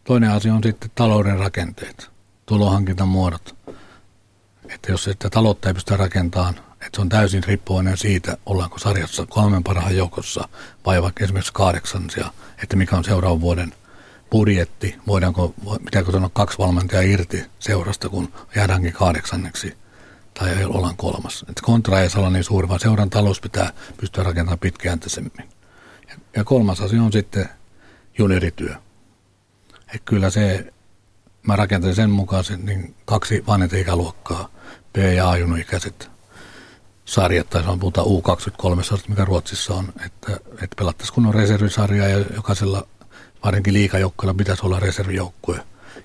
[0.05, 2.11] Toinen asia on sitten talouden rakenteet,
[2.47, 3.57] tulohankintamuodot.
[4.69, 9.27] Että jos sitä taloutta ei pystytä rakentamaan, että se on täysin riippuvainen siitä, ollaanko sarjassa
[9.27, 10.49] kolmen parhaan joukossa
[10.87, 13.75] vai vaikka esimerkiksi kahdeksansia, että mikä on seuraavan vuoden
[14.31, 15.55] budjetti, voidaanko,
[15.85, 19.84] pitääkö sanoa kaksi valmentajaa irti seurasta, kun jäädäänkin kahdeksanneksi
[20.39, 21.45] tai ollaan kolmas.
[21.49, 25.49] Että kontra ei saa olla niin suuri, vaan seuran talous pitää pystyä rakentamaan pitkäjänteisemmin.
[26.37, 27.49] Ja, kolmas asia on sitten
[28.19, 28.75] juniorityö.
[29.79, 30.73] Että kyllä se,
[31.43, 34.49] mä rakentan sen mukaan sen, niin kaksi vanhenta ikäluokkaa,
[34.93, 36.11] B- ja A-juniorikäiset
[37.05, 42.87] sarjat, tai on puhutaan U23, mikä Ruotsissa on, että, että pelattaisiin kunnon reservisarjaa ja jokaisella
[43.45, 45.61] varsinkin liikajoukkueella pitäisi olla reservijoukkue.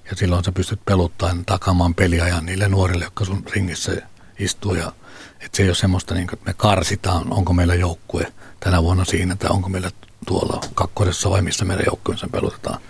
[0.10, 4.02] Ja silloin sä pystyt peluttamaan takaamaan peliajan niille nuorille, jotka sun ringissä
[4.40, 4.74] istuu.
[4.74, 4.92] Ja,
[5.40, 9.06] että se ei ole semmoista, niin kuin, että me karsitaan, onko meillä joukkue tänä vuonna
[9.06, 9.92] siinä, että onko meillä
[10.28, 12.82] tuolla kakkosessa vai missä meidän joukkueensa pelutetaan.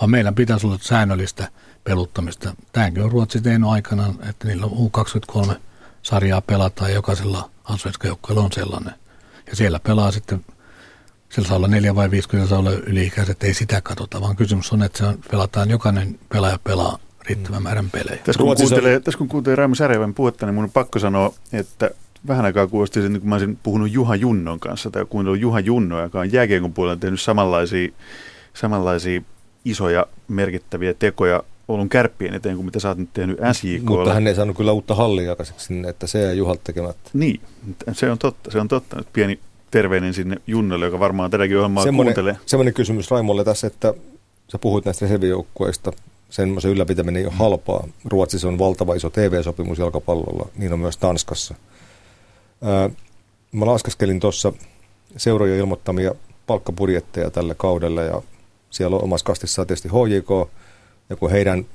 [0.00, 1.48] Vaan meillä pitäisi olla säännöllistä
[1.84, 2.54] peluttamista.
[2.72, 5.54] Tämäkin on Ruotsi tehnyt aikana, että niillä on U23
[6.02, 8.94] sarjaa pelataan ja jokaisella ansvenska joukkueella on sellainen.
[9.46, 10.44] Ja siellä pelaa sitten,
[11.28, 14.82] siellä saa olla neljä vai viisi, saa olla yli-ikäiset, ei sitä katsota, vaan kysymys on,
[14.82, 18.20] että se on, pelataan, jokainen pelaaja pelaa riittävän määrän pelejä.
[18.24, 21.90] Tässä kun, kuuntelee, tässä kun kuuntelee Raimo Särjävän puhetta, niin minun on pakko sanoa, että
[22.28, 26.02] vähän aikaa kuulosti sen, kun mä olisin puhunut Juha Junnon kanssa, tai kuunnellut Juha Junno,
[26.02, 27.88] joka on jääkiekon puolella tehnyt samanlaisia,
[28.54, 29.20] samanlaisia
[29.64, 33.82] isoja merkittäviä tekoja Oulun kärppien eteen kuin mitä sä oot nyt tehnyt SJK.
[33.82, 37.10] Mutta hän ei saanut kyllä uutta hallia sinne, että se ei Juhalta tekemättä.
[37.12, 37.40] Niin,
[37.92, 38.50] se on totta.
[38.50, 38.96] Se on totta.
[38.96, 39.38] Nyt pieni
[39.70, 42.36] terveinen sinne Junnolle, joka varmaan tätäkin ohjelmaa semmoinen, kuuntelee.
[42.46, 43.94] Semmoinen kysymys Raimolle tässä, että
[44.48, 45.92] sä puhuit näistä reservijoukkueista.
[46.30, 47.88] Semmoisen ylläpitäminen ei ole halpaa.
[48.04, 51.54] Ruotsissa on valtava iso TV-sopimus jalkapallolla, niin on myös Tanskassa.
[53.52, 54.52] Mä laskaskelin tuossa
[55.16, 56.14] seurojen ilmoittamia
[56.46, 58.22] palkkapudjetteja tällä kaudella ja
[58.70, 60.50] siellä on omassa kastissa tietysti HJK,
[61.10, 61.66] ja kun heidän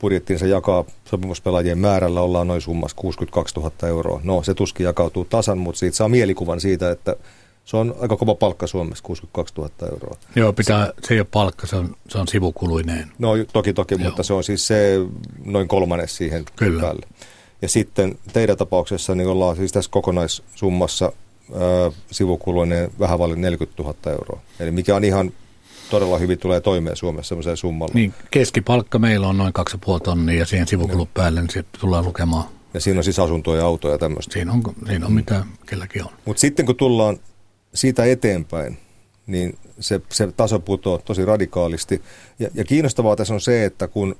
[0.00, 4.20] budjettinsa jakaa sopimuspelaajien määrällä, ollaan noin summassa 62 000 euroa.
[4.24, 7.16] No, se tuskin jakautuu tasan, mutta siitä saa mielikuvan siitä, että
[7.64, 10.16] Se on aika kova palkka Suomessa, 62 000 euroa.
[10.36, 13.12] Joo, pitää, se ei ole palkka, se on, se on sivukuluineen.
[13.18, 14.04] No toki toki, Joo.
[14.04, 14.98] mutta se on siis se
[15.44, 16.82] noin kolmannes siihen Kyllä.
[16.82, 17.06] päälle.
[17.62, 21.12] Ja sitten teidän tapauksessa niin ollaan siis tässä kokonaissummassa
[21.52, 21.60] ää,
[22.10, 24.40] sivukuluineen vähän vaille 40 000 euroa.
[24.60, 25.32] Eli mikä on ihan
[25.90, 27.94] todella hyvin tulee toimeen Suomessa semmoiseen summalla.
[27.94, 31.12] Niin, keskipalkka meillä on noin 2,5 tonnia ja siihen sivukulut no.
[31.14, 32.44] päälle, niin se tullaan lukemaan.
[32.74, 34.32] Ja siinä on siis asuntoja ja autoja ja tämmöistä.
[34.32, 36.10] Siinä on, siinä on mitä kelläkin on.
[36.24, 37.18] Mutta sitten kun tullaan
[37.74, 38.78] siitä eteenpäin,
[39.26, 42.02] niin se, se taso putoaa tosi radikaalisti.
[42.38, 44.16] Ja, ja kiinnostavaa tässä on se, että kun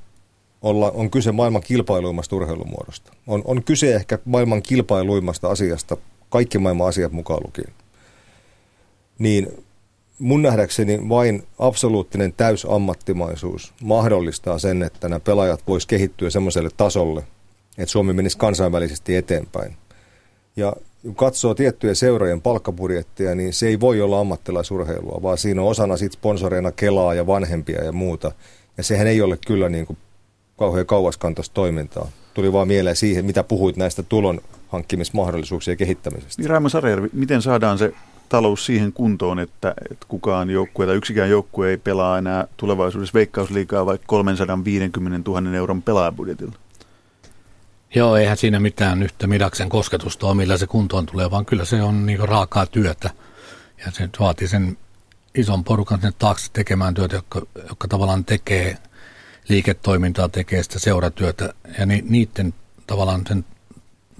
[0.63, 5.97] olla, on kyse maailman kilpailuimmasta urheilumuodosta, on, on kyse ehkä maailman kilpailuimmasta asiasta,
[6.29, 7.73] kaikki maailman asiat mukaan lukien,
[9.19, 9.65] niin
[10.19, 17.23] mun nähdäkseni vain absoluuttinen täysammattimaisuus mahdollistaa sen, että nämä pelaajat vois kehittyä semmoiselle tasolle,
[17.79, 19.77] että Suomi menisi kansainvälisesti eteenpäin.
[20.57, 25.69] Ja kun katsoo tiettyjä seurojen palkkabudjettia, niin se ei voi olla ammattilaisurheilua, vaan siinä on
[25.69, 28.33] osana sit sponsoreina Kelaa ja vanhempia ja muuta.
[28.77, 29.99] Ja sehän ei ole kyllä niin kuin
[30.59, 32.09] kauhean kauaskantoista toimintaa.
[32.35, 36.43] Tuli vaan mieleen siihen, mitä puhuit näistä tulon hankkimismahdollisuuksien kehittämisestä.
[36.43, 37.93] Niin Raimo Sarjärvi, miten saadaan se
[38.29, 43.87] talous siihen kuntoon, että, että kukaan joukkue tai yksikään joukkue ei pelaa enää tulevaisuudessa veikkausliikaa
[43.87, 46.53] vaikka 350 000 euron pelaajabudjetilla?
[47.95, 51.83] Joo, eihän siinä mitään yhtä midaksen kosketusta ole, millä se kuntoon tulee, vaan kyllä se
[51.83, 53.11] on niin raakaa työtä.
[53.87, 54.79] Ja se vaatii sen
[55.35, 58.77] ison porukan sinne taakse tekemään työtä, jotka, jotka tavallaan tekee
[59.49, 61.55] liiketoimintaa, tekee sitä seuratyötä.
[61.79, 62.55] Ja ni, niiden
[62.87, 63.45] tavallaan sen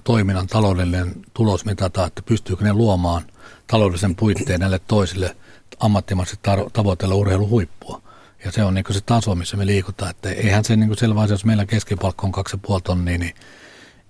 [0.03, 3.23] toiminnan taloudellinen tulos mitataan, että pystyykö ne luomaan
[3.67, 5.35] taloudellisen puitteen näille toisille
[5.79, 8.01] ammattimaisesti tavoitella urheiluhuippua.
[8.45, 10.11] Ja se on niin se taso, missä me liikutaan.
[10.11, 12.33] Että eihän se niin selvä jos meillä keskipalkka on
[12.77, 13.35] 2,5 tonnia, niin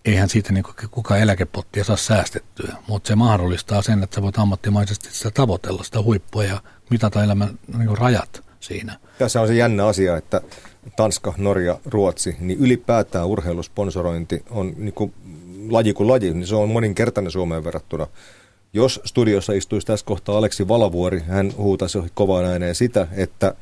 [0.06, 2.76] eihän siitä niin kukaan eläkepottia saa säästettyä.
[2.88, 7.60] Mutta se mahdollistaa sen, että sä voit ammattimaisesti sitä tavoitella, sitä huippua ja mitata elämän
[7.78, 9.00] niin rajat siinä.
[9.18, 10.42] Tässä on se jännä asia, että
[10.96, 15.14] Tanska, Norja, Ruotsi, niin ylipäätään urheilusponsorointi on niin kuin
[15.70, 18.08] laji kuin laji, niin se on moninkertainen Suomeen verrattuna.
[18.74, 23.56] Jos studiossa istuisi tässä kohtaa Aleksi Valavuori, hän huutaisi kovaan ääneen sitä, että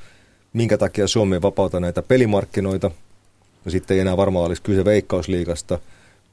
[0.54, 2.92] minkä takia Suomi vapauta näitä pelimarkkinoita,
[3.68, 5.80] sitten ei enää varmaan olisi kyse veikkausliikasta.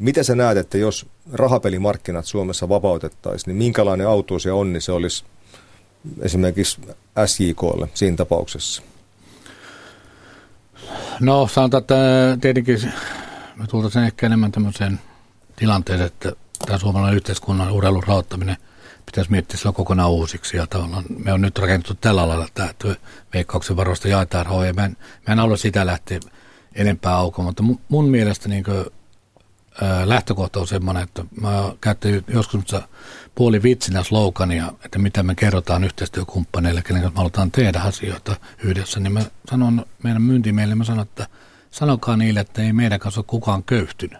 [0.01, 5.25] Miten sä näet, että jos rahapelimarkkinat Suomessa vapautettaisiin, niin minkälainen autuus ja onni se olisi
[6.23, 6.81] esimerkiksi
[7.27, 8.83] SJKlle siinä tapauksessa?
[11.21, 11.97] No sanotaan, että
[12.41, 12.93] tietenkin
[13.57, 15.01] me tultaisiin ehkä enemmän tämmöiseen
[15.57, 16.33] tilanteeseen, että
[16.67, 18.57] tämä suomalainen yhteiskunnan urheilun rahoittaminen
[19.07, 20.57] pitäisi miettiä sillä kokonaan uusiksi.
[20.57, 22.75] Ja tavallaan me on nyt rakennettu tällä lailla, että
[23.35, 24.75] veikkauksen varoista jaetaan rahoja.
[24.75, 26.21] Mä en, mä en halua sitä lähteä
[26.75, 28.85] enempää aukoon, mutta mun, mun mielestä niin kuin,
[30.05, 32.65] lähtökohta on semmoinen, että mä käyttänyt joskus
[33.35, 39.01] puoli vitsinä slogania, että mitä me kerrotaan yhteistyökumppaneille, kenen kanssa me halutaan tehdä asioita yhdessä,
[39.01, 41.27] niin mä sanon meidän myyntimielille, mä sanon, että
[41.71, 44.19] sanokaa niille, että ei meidän kanssa ole kukaan köyhtynyt.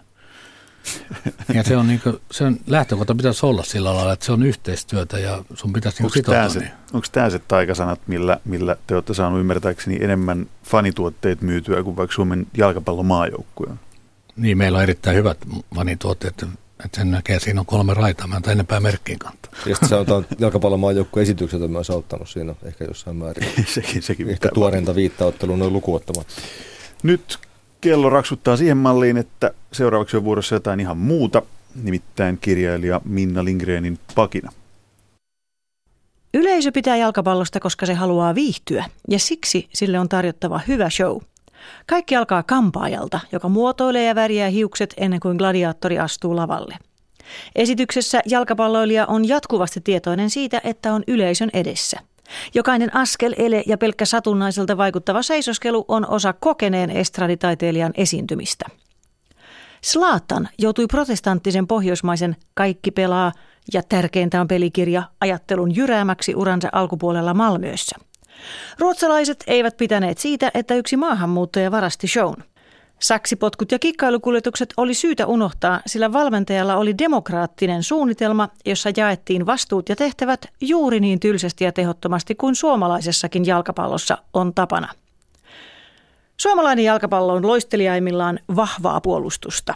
[1.53, 4.43] Ja se on, niin kuin, se on lähtökohta pitäisi olla sillä lailla, että se on
[4.43, 6.35] yhteistyötä ja sun pitäisi onko sitoutua.
[6.35, 11.83] Tämä se, onko tämä se taikasanat, millä, millä te olette saaneet ymmärtääkseni enemmän fanituotteet myytyä
[11.83, 13.67] kuin vaikka Suomen jalkapallomaajoukkue?
[14.35, 15.37] Niin, meillä on erittäin hyvät
[15.75, 16.43] fanituotteet,
[16.85, 19.51] että sen näkee, siinä on kolme raitaa, mä en enempää merkkiin kantaa.
[19.65, 23.49] Ja sitten sanotaan, jalkapallomaajoukkueen esitykset on myös auttanut siinä ehkä jossain määrin.
[23.75, 26.33] sekin, sekin ehkä tuoreinta viittaottelua noin lukuottamatta.
[27.03, 27.39] Nyt
[27.81, 31.41] kello raksuttaa siihen malliin, että seuraavaksi on vuorossa jotain ihan muuta,
[31.75, 34.51] nimittäin kirjailija Minna Lindgrenin pakina.
[36.33, 41.17] Yleisö pitää jalkapallosta, koska se haluaa viihtyä, ja siksi sille on tarjottava hyvä show.
[41.87, 46.77] Kaikki alkaa kampaajalta, joka muotoilee ja värjää hiukset ennen kuin gladiaattori astuu lavalle.
[47.55, 51.99] Esityksessä jalkapalloilija on jatkuvasti tietoinen siitä, että on yleisön edessä–
[52.53, 58.65] Jokainen askel, ele ja pelkkä satunnaiselta vaikuttava seisoskelu on osa kokeneen estraditaiteilijan esiintymistä.
[59.83, 63.31] Slaatan joutui protestanttisen pohjoismaisen kaikki pelaa
[63.73, 68.10] ja tärkeintä on pelikirja ajattelun jyräämäksi uransa alkupuolella Malmössä.
[68.79, 72.43] Ruotsalaiset eivät pitäneet siitä, että yksi maahanmuuttaja varasti shown.
[73.01, 79.95] Saksipotkut ja kikkailukuljetukset oli syytä unohtaa, sillä valmentajalla oli demokraattinen suunnitelma, jossa jaettiin vastuut ja
[79.95, 84.87] tehtävät juuri niin tylsästi ja tehottomasti kuin suomalaisessakin jalkapallossa on tapana.
[86.37, 89.73] Suomalainen jalkapallo on loisteliaimmillaan vahvaa puolustusta.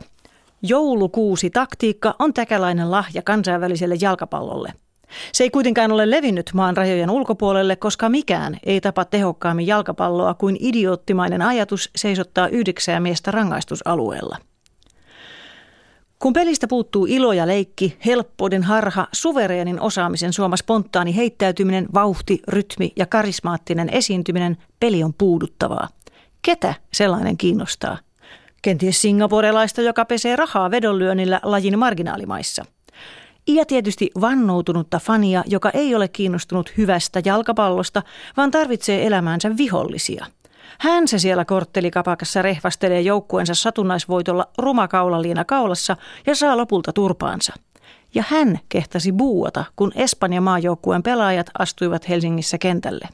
[0.61, 4.73] Joulukuusi taktiikka on täkäläinen lahja kansainväliselle jalkapallolle–
[5.31, 10.57] se ei kuitenkaan ole levinnyt maan rajojen ulkopuolelle, koska mikään ei tapa tehokkaammin jalkapalloa kuin
[10.59, 14.37] idioottimainen ajatus seisottaa yhdeksää miestä rangaistusalueella.
[16.19, 22.91] Kun pelistä puuttuu ilo ja leikki, helppouden harha, suvereenin osaamisen suoma spontaani heittäytyminen, vauhti, rytmi
[22.95, 25.87] ja karismaattinen esiintyminen, peli on puuduttavaa.
[26.41, 27.97] Ketä sellainen kiinnostaa?
[28.61, 32.65] Kenties singaporelaista, joka pesee rahaa vedonlyönnillä lajin marginaalimaissa.
[33.47, 38.03] Ja tietysti vannoutunutta fania, joka ei ole kiinnostunut hyvästä jalkapallosta,
[38.37, 40.25] vaan tarvitsee elämäänsä vihollisia.
[40.79, 47.53] Hän se siellä korttelikapakassa rehvastelee joukkueensa satunnaisvoitolla rumakaulaliina kaulassa ja saa lopulta turpaansa.
[48.15, 53.07] Ja hän kehtasi buuata, kun Espanjan maajoukkueen pelaajat astuivat Helsingissä kentälle.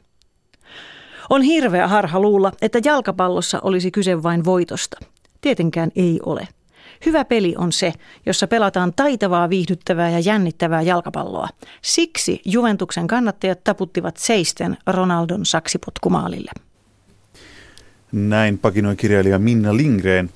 [1.30, 4.98] On hirveä harha luulla, että jalkapallossa olisi kyse vain voitosta.
[5.40, 6.48] Tietenkään ei ole.
[7.06, 7.92] Hyvä peli on se,
[8.26, 11.48] jossa pelataan taitavaa, viihdyttävää ja jännittävää jalkapalloa.
[11.82, 16.50] Siksi Juventuksen kannattajat taputtivat seisten Ronaldon saksipotkumaalille.
[18.12, 20.30] Näin pakinoi kirjailija Minna Lindgren.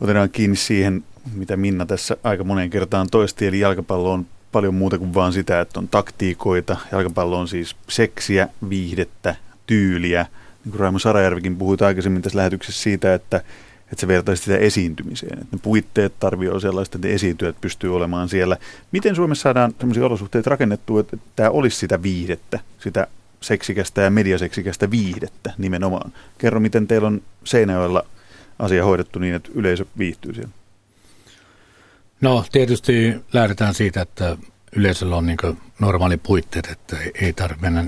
[0.00, 4.98] Otetaan kiinni siihen, mitä Minna tässä aika moneen kertaan toisti, eli jalkapallo on paljon muuta
[4.98, 6.76] kuin vaan sitä, että on taktiikoita.
[6.92, 10.26] Jalkapallo on siis seksiä, viihdettä, tyyliä.
[10.64, 13.42] Niin kuin Raimo Sarajärvikin puhui aikaisemmin tässä lähetyksessä siitä, että,
[13.92, 15.38] että se vertaisi sitä esiintymiseen.
[15.38, 18.56] Että ne puitteet tarvitsevat sellaista, että esiintyjät pystyy olemaan siellä.
[18.92, 23.06] Miten Suomessa saadaan sellaisia olosuhteita rakennettua, että tämä olisi sitä viihdettä, sitä
[23.40, 26.12] seksikästä ja mediaseksikästä viihdettä nimenomaan.
[26.38, 28.06] Kerro, miten teillä on Seinäjoella
[28.58, 30.50] asia hoidettu niin, että yleisö viihtyy siellä.
[32.20, 34.36] No tietysti lähdetään siitä, että
[34.76, 35.38] yleisöllä on niin
[35.80, 37.84] normaali puitteet, että ei tarvitse mennä,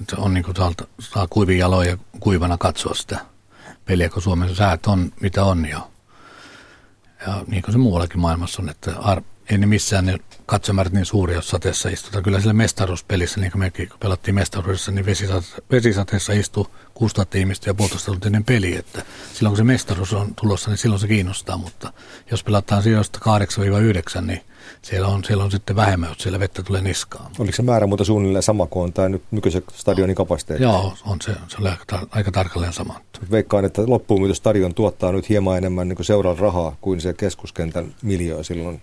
[0.00, 3.18] että on niin saa, saa kuivia jaloja kuivana katsoa sitä
[3.84, 5.80] peliä, kun Suomessa säät on mitä on ja,
[7.26, 10.18] ja niin kuin se muuallakin maailmassa on, että ar, ei ne missään ne
[10.50, 12.24] katsomäärät niin suuria, jos sateessa istutaan.
[12.24, 15.06] Kyllä sillä mestaruuspelissä, niin kuin mekin kun pelattiin mestaruudessa, niin
[15.70, 18.76] vesisateessa istui 6000 ihmistä ja puolitoista tuntia peli.
[18.76, 21.92] Että silloin kun se mestaruus on tulossa, niin silloin se kiinnostaa, mutta
[22.30, 23.18] jos pelataan sijoista
[24.18, 24.40] 8-9, niin
[24.82, 27.30] siellä on, siellä on sitten vähemmän, jos siellä vettä tulee niskaan.
[27.38, 30.62] Oliko se määrä muuta suunnilleen sama kuin on tämä nyt nykyisen stadionin kapasiteetti?
[30.62, 33.00] Joo, on se, se oli aika, aika tarkalleen sama.
[33.30, 38.42] Veikkaan, että loppuun stadion tuottaa nyt hieman enemmän niin seuraa rahaa kuin se keskuskentän miljoa
[38.42, 38.82] silloin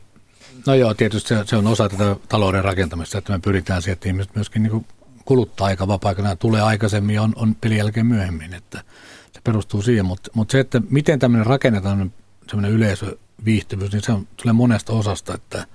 [0.65, 4.35] No joo, tietysti se, on osa tätä talouden rakentamista, että me pyritään siihen, että ihmiset
[4.35, 4.85] myöskin niin
[5.25, 8.83] kuluttaa aika vapaa-aikana, tulee aikaisemmin ja on, on pelin jälkeen myöhemmin, että
[9.33, 12.13] se perustuu siihen, mutta, mutta se, että miten tämmöinen rakennetaan
[12.47, 15.65] semmoinen yleisöviihtyvyys, niin se on, tulee monesta osasta, että,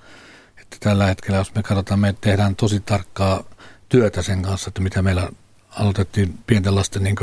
[0.61, 3.45] että tällä hetkellä, jos me katsotaan, me tehdään tosi tarkkaa
[3.89, 5.29] työtä sen kanssa, että mitä meillä
[5.71, 7.17] aloitettiin pienten lasten niin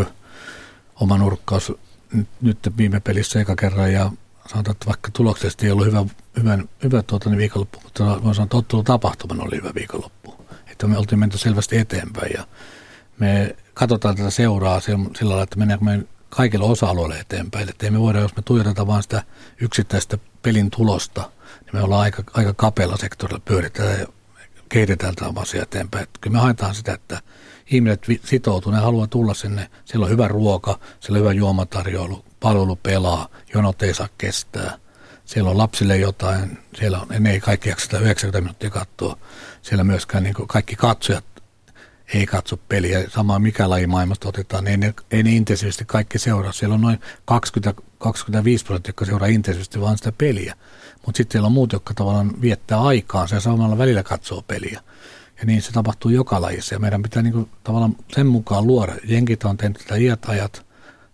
[0.95, 1.73] oma nurkkaus
[2.13, 4.11] nyt, nyt viime pelissä eka kerran ja
[4.49, 6.05] sanotaan, että vaikka tuloksesti ei ollut hyvä,
[6.37, 10.45] hyvän, hyvä tuota, niin viikonloppu, mutta voin sanoa, että ottelutapahtuman oli hyvä viikonloppu.
[10.71, 12.47] Että me oltiin menty selvästi eteenpäin ja
[13.19, 17.69] me katsotaan tätä seuraa sillä lailla, että mennäänkö me kaikilla osa-alueilla eteenpäin.
[17.69, 19.23] Että ei me voida, jos me tuijotetaan vain sitä
[19.61, 21.21] yksittäistä pelin tulosta,
[21.59, 24.07] niin me ollaan aika, aika kapealla sektorilla pyöritään ja
[24.69, 26.03] kehitetään tämä asia eteenpäin.
[26.03, 27.21] Että kyllä me haetaan sitä, että
[27.71, 32.75] ihmiset sitoutuu, ne haluaa tulla sinne, siellä on hyvä ruoka, siellä on hyvä juomatarjoilu, palvelu
[32.75, 34.77] pelaa, jonot ei saa kestää.
[35.25, 39.17] Siellä on lapsille jotain, siellä on, ne ei kaikki jaksa 90 minuuttia katsoa.
[39.61, 41.25] Siellä myöskään niin kaikki katsojat
[42.13, 43.03] ei katso peliä.
[43.09, 46.51] Samaa mikä laji maailmasta otetaan, ei ne, ei ne intensiivisesti kaikki seuraa.
[46.51, 50.55] Siellä on noin 20, 25 prosenttia, jotka seuraa intensiivisesti vaan sitä peliä.
[51.05, 54.81] Mutta sitten siellä on muut, jotka tavallaan viettää aikaa ja samalla välillä katsoo peliä.
[55.39, 56.75] Ja niin se tapahtuu joka lajissa.
[56.75, 58.95] Ja meidän pitää niin kuin, tavallaan sen mukaan luoda.
[59.03, 60.68] Jenkit on tehnyt tätä iät ajat.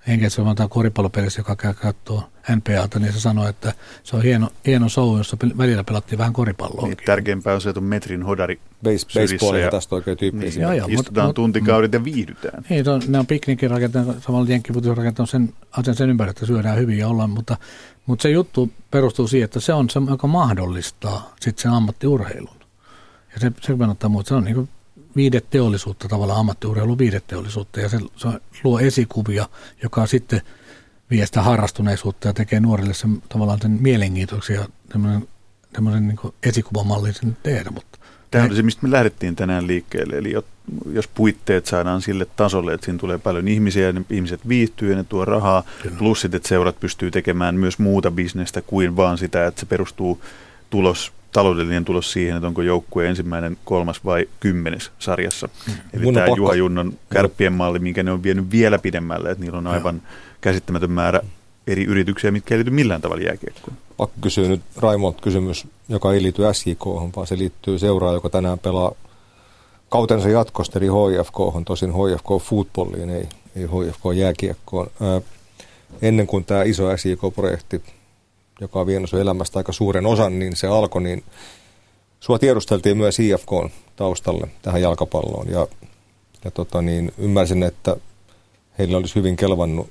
[0.07, 4.89] Henkilössä on koripallopelissä, joka käy katsoa NPAta, niin se sanoi, että se on hieno, hieno
[4.89, 6.87] show, jossa välillä pelattiin vähän koripalloa.
[6.87, 10.39] Niin, tärkeämpää on se, että on metrin hodari Base, Baseball ja tästä oikein tyyppi.
[10.39, 12.63] Niin, joo, joo, istutaan mut, tuntikaudet ja viihdytään.
[12.69, 16.45] Niin, on, ne on piknikin rakentanut, samalla jenkkifutis on rakentanut sen asian sen ympärillä, että
[16.45, 17.57] syödään hyvin ja ollaan, mutta,
[18.05, 22.55] mutta se juttu perustuu siihen, että se on se, joka mahdollistaa sitten sen ammattiurheilun.
[23.33, 24.69] Ja se, se kannattaa muistaa, se on niin
[25.15, 28.27] viideteollisuutta, tavallaan ammattiurheilu viideteollisuutta, ja se, se
[28.63, 29.49] luo esikuvia,
[29.83, 30.41] joka sitten
[31.09, 35.27] vie sitä harrastuneisuutta ja tekee nuorille sen, tavallaan sen mielenkiintoiksi ja tämmöinen,
[35.73, 37.71] tämmöisen niin esikuvamallin sen tehdä.
[37.71, 37.99] Mutta
[38.31, 40.17] Tämä on se, mistä me lähdettiin tänään liikkeelle.
[40.17, 40.33] Eli
[40.91, 45.03] jos puitteet saadaan sille tasolle, että siinä tulee paljon ihmisiä, ja ihmiset viihtyy ja ne
[45.03, 45.97] tuo rahaa, Kyllä.
[45.97, 50.21] plus sitten, että seurat pystyy tekemään myös muuta bisnestä kuin vaan sitä, että se perustuu
[50.69, 55.47] tulos taloudellinen tulos siihen, että onko joukkue ensimmäinen, kolmas vai kymmenes sarjassa.
[55.67, 55.73] Mm.
[55.93, 56.37] Eli Mun tämä pakko...
[56.37, 60.01] Juha Junnon kärppien malli, minkä ne on vienyt vielä pidemmälle, että niillä on aivan
[60.41, 61.21] käsittämätön määrä
[61.67, 63.77] eri yrityksiä, mitkä ei liity millään tavalla jääkiekkoon.
[63.97, 68.59] Pakko kysyä nyt Raimolta kysymys, joka ei liity SJK, vaan se liittyy seuraan, joka tänään
[68.59, 68.91] pelaa
[69.89, 74.87] kautensa jatkosta eli HFK, tosin HFK footballiin, ei, ei HFK jääkiekkoon.
[75.01, 75.21] Ää,
[76.01, 77.81] ennen kuin tämä iso SJK-projekti
[78.61, 81.23] joka on vienyt sun elämästä aika suuren osan, niin se alkoi, niin
[82.19, 83.49] sua tiedusteltiin myös IFK
[83.95, 85.49] taustalle tähän jalkapalloon.
[85.49, 85.67] Ja,
[86.43, 87.97] ja tota niin, ymmärsin, että
[88.77, 89.89] heillä olisi hyvin kelvannut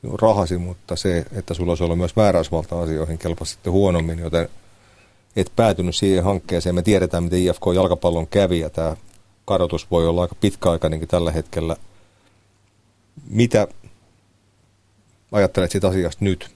[0.00, 4.48] sinun rahasi, mutta se, että sulla olisi ollut myös määräysvalta asioihin, kelpasi sitten huonommin, joten
[5.36, 6.74] et päätynyt siihen hankkeeseen.
[6.74, 8.96] Me tiedetään, miten IFK jalkapallon kävi ja tämä
[9.44, 11.76] kadotus voi olla aika pitkäaikainenkin tällä hetkellä.
[13.28, 13.68] Mitä
[15.32, 16.53] ajattelet siitä asiasta nyt?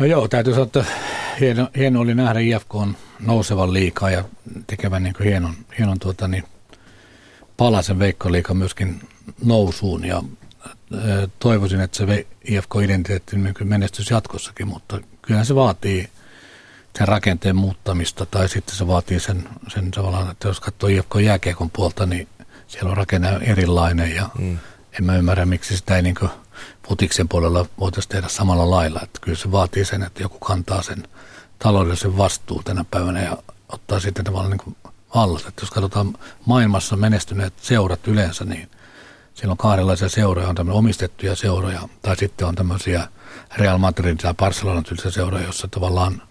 [0.00, 0.84] No joo, täytyy sanoa, että
[1.40, 4.24] hieno, hieno oli nähdä IFK on nousevan liikaa ja
[4.66, 6.44] tekevän niin hienon, hienon tuota, niin,
[7.56, 9.00] palasen Veikko-liikan myöskin
[9.44, 10.22] nousuun ja
[11.38, 16.08] toivoisin, että se IFK-identiteetti niin menestyisi jatkossakin, mutta kyllä se vaatii
[16.98, 21.70] sen rakenteen muuttamista tai sitten se vaatii sen, sen tavallaan, että jos katsoo IFK jääkiekon
[21.70, 22.28] puolta, niin
[22.68, 24.58] siellä on rakenne erilainen ja mm.
[24.98, 26.14] en mä ymmärrä, miksi sitä ei niin
[26.88, 29.00] putiksen puolella voitaisiin tehdä samalla lailla.
[29.02, 31.08] Että kyllä se vaatii sen, että joku kantaa sen
[31.58, 33.36] taloudellisen vastuun tänä päivänä ja
[33.68, 34.76] ottaa sitten tavallaan niin
[35.14, 35.48] vallassa.
[35.48, 38.70] Että jos katsotaan maailmassa menestyneet seurat yleensä, niin
[39.34, 43.08] siellä on kahdenlaisia seuroja, on tämmöisiä omistettuja seuroja, tai sitten on tämmöisiä
[43.56, 46.22] Real Madrid tai Barcelona tyylisiä seuroja, jossa tavallaan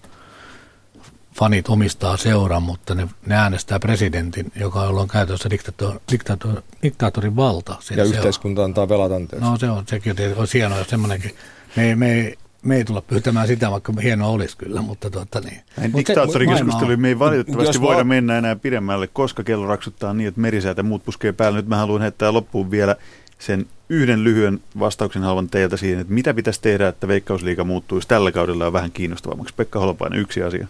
[1.44, 7.76] fanit omistaa seuran, mutta ne, ne äänestää presidentin, joka on käytössä diktator, diktator, diktaattorin valta.
[7.98, 9.50] Ja yhteiskunta antaa velat anteeksi.
[9.50, 11.32] No se on, sekin on hienoa, jos semmoinenkin.
[11.76, 12.34] Me, me,
[12.64, 15.62] me ei tulla pyytämään sitä, vaikka hienoa olisi kyllä, mutta tuota niin.
[15.78, 20.42] Näin diktaattorikeskustelu me ei valitettavasti voida va- mennä enää pidemmälle, koska kello raksuttaa niin, että
[20.42, 21.60] merisäätä muut puskee päälle.
[21.60, 22.96] Nyt mä haluan heittää loppuun vielä
[23.40, 28.32] sen yhden lyhyen vastauksen haluan teiltä siihen, että mitä pitäisi tehdä, että Veikkausliiga muuttuisi tällä
[28.32, 29.54] kaudella ja vähän kiinnostavammaksi.
[29.58, 30.68] Pekka Holopainen, yksi asia.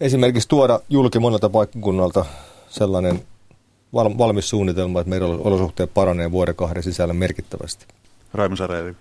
[0.00, 2.24] Esimerkiksi tuoda julki monelta paikkakunnalta
[2.68, 3.22] sellainen
[3.92, 7.86] valmis suunnitelma, että meidän olosuhteet paranee vuoden kahden sisällä merkittävästi.
[8.34, 8.96] Raimo Sarajärvi.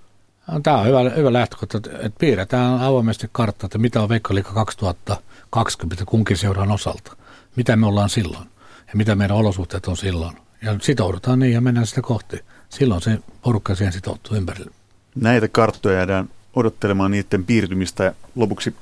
[0.63, 6.37] Tämä on hyvä, hyvä lähtökohta, että piirretään avoimesti kartta, että mitä on Veikkoliikka 2020 kunkin
[6.37, 7.15] seuran osalta.
[7.55, 8.47] Mitä me ollaan silloin
[8.87, 10.37] ja mitä meidän olosuhteet on silloin.
[10.61, 12.39] Ja sitoudutaan niin ja mennään sitä kohti.
[12.69, 14.71] Silloin se porukka siihen sitoutuu ympärille.
[15.15, 18.03] Näitä karttoja jäädään odottelemaan niiden piirtymistä.
[18.03, 18.75] Ja lopuksi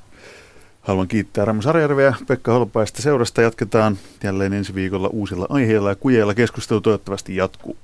[0.87, 3.41] haluan kiittää Ramo Sarjärveä Pekka Holpaista seurasta.
[3.41, 7.77] Jatketaan jälleen ensi viikolla uusilla aiheilla ja kujeilla keskustelu toivottavasti jatkuu.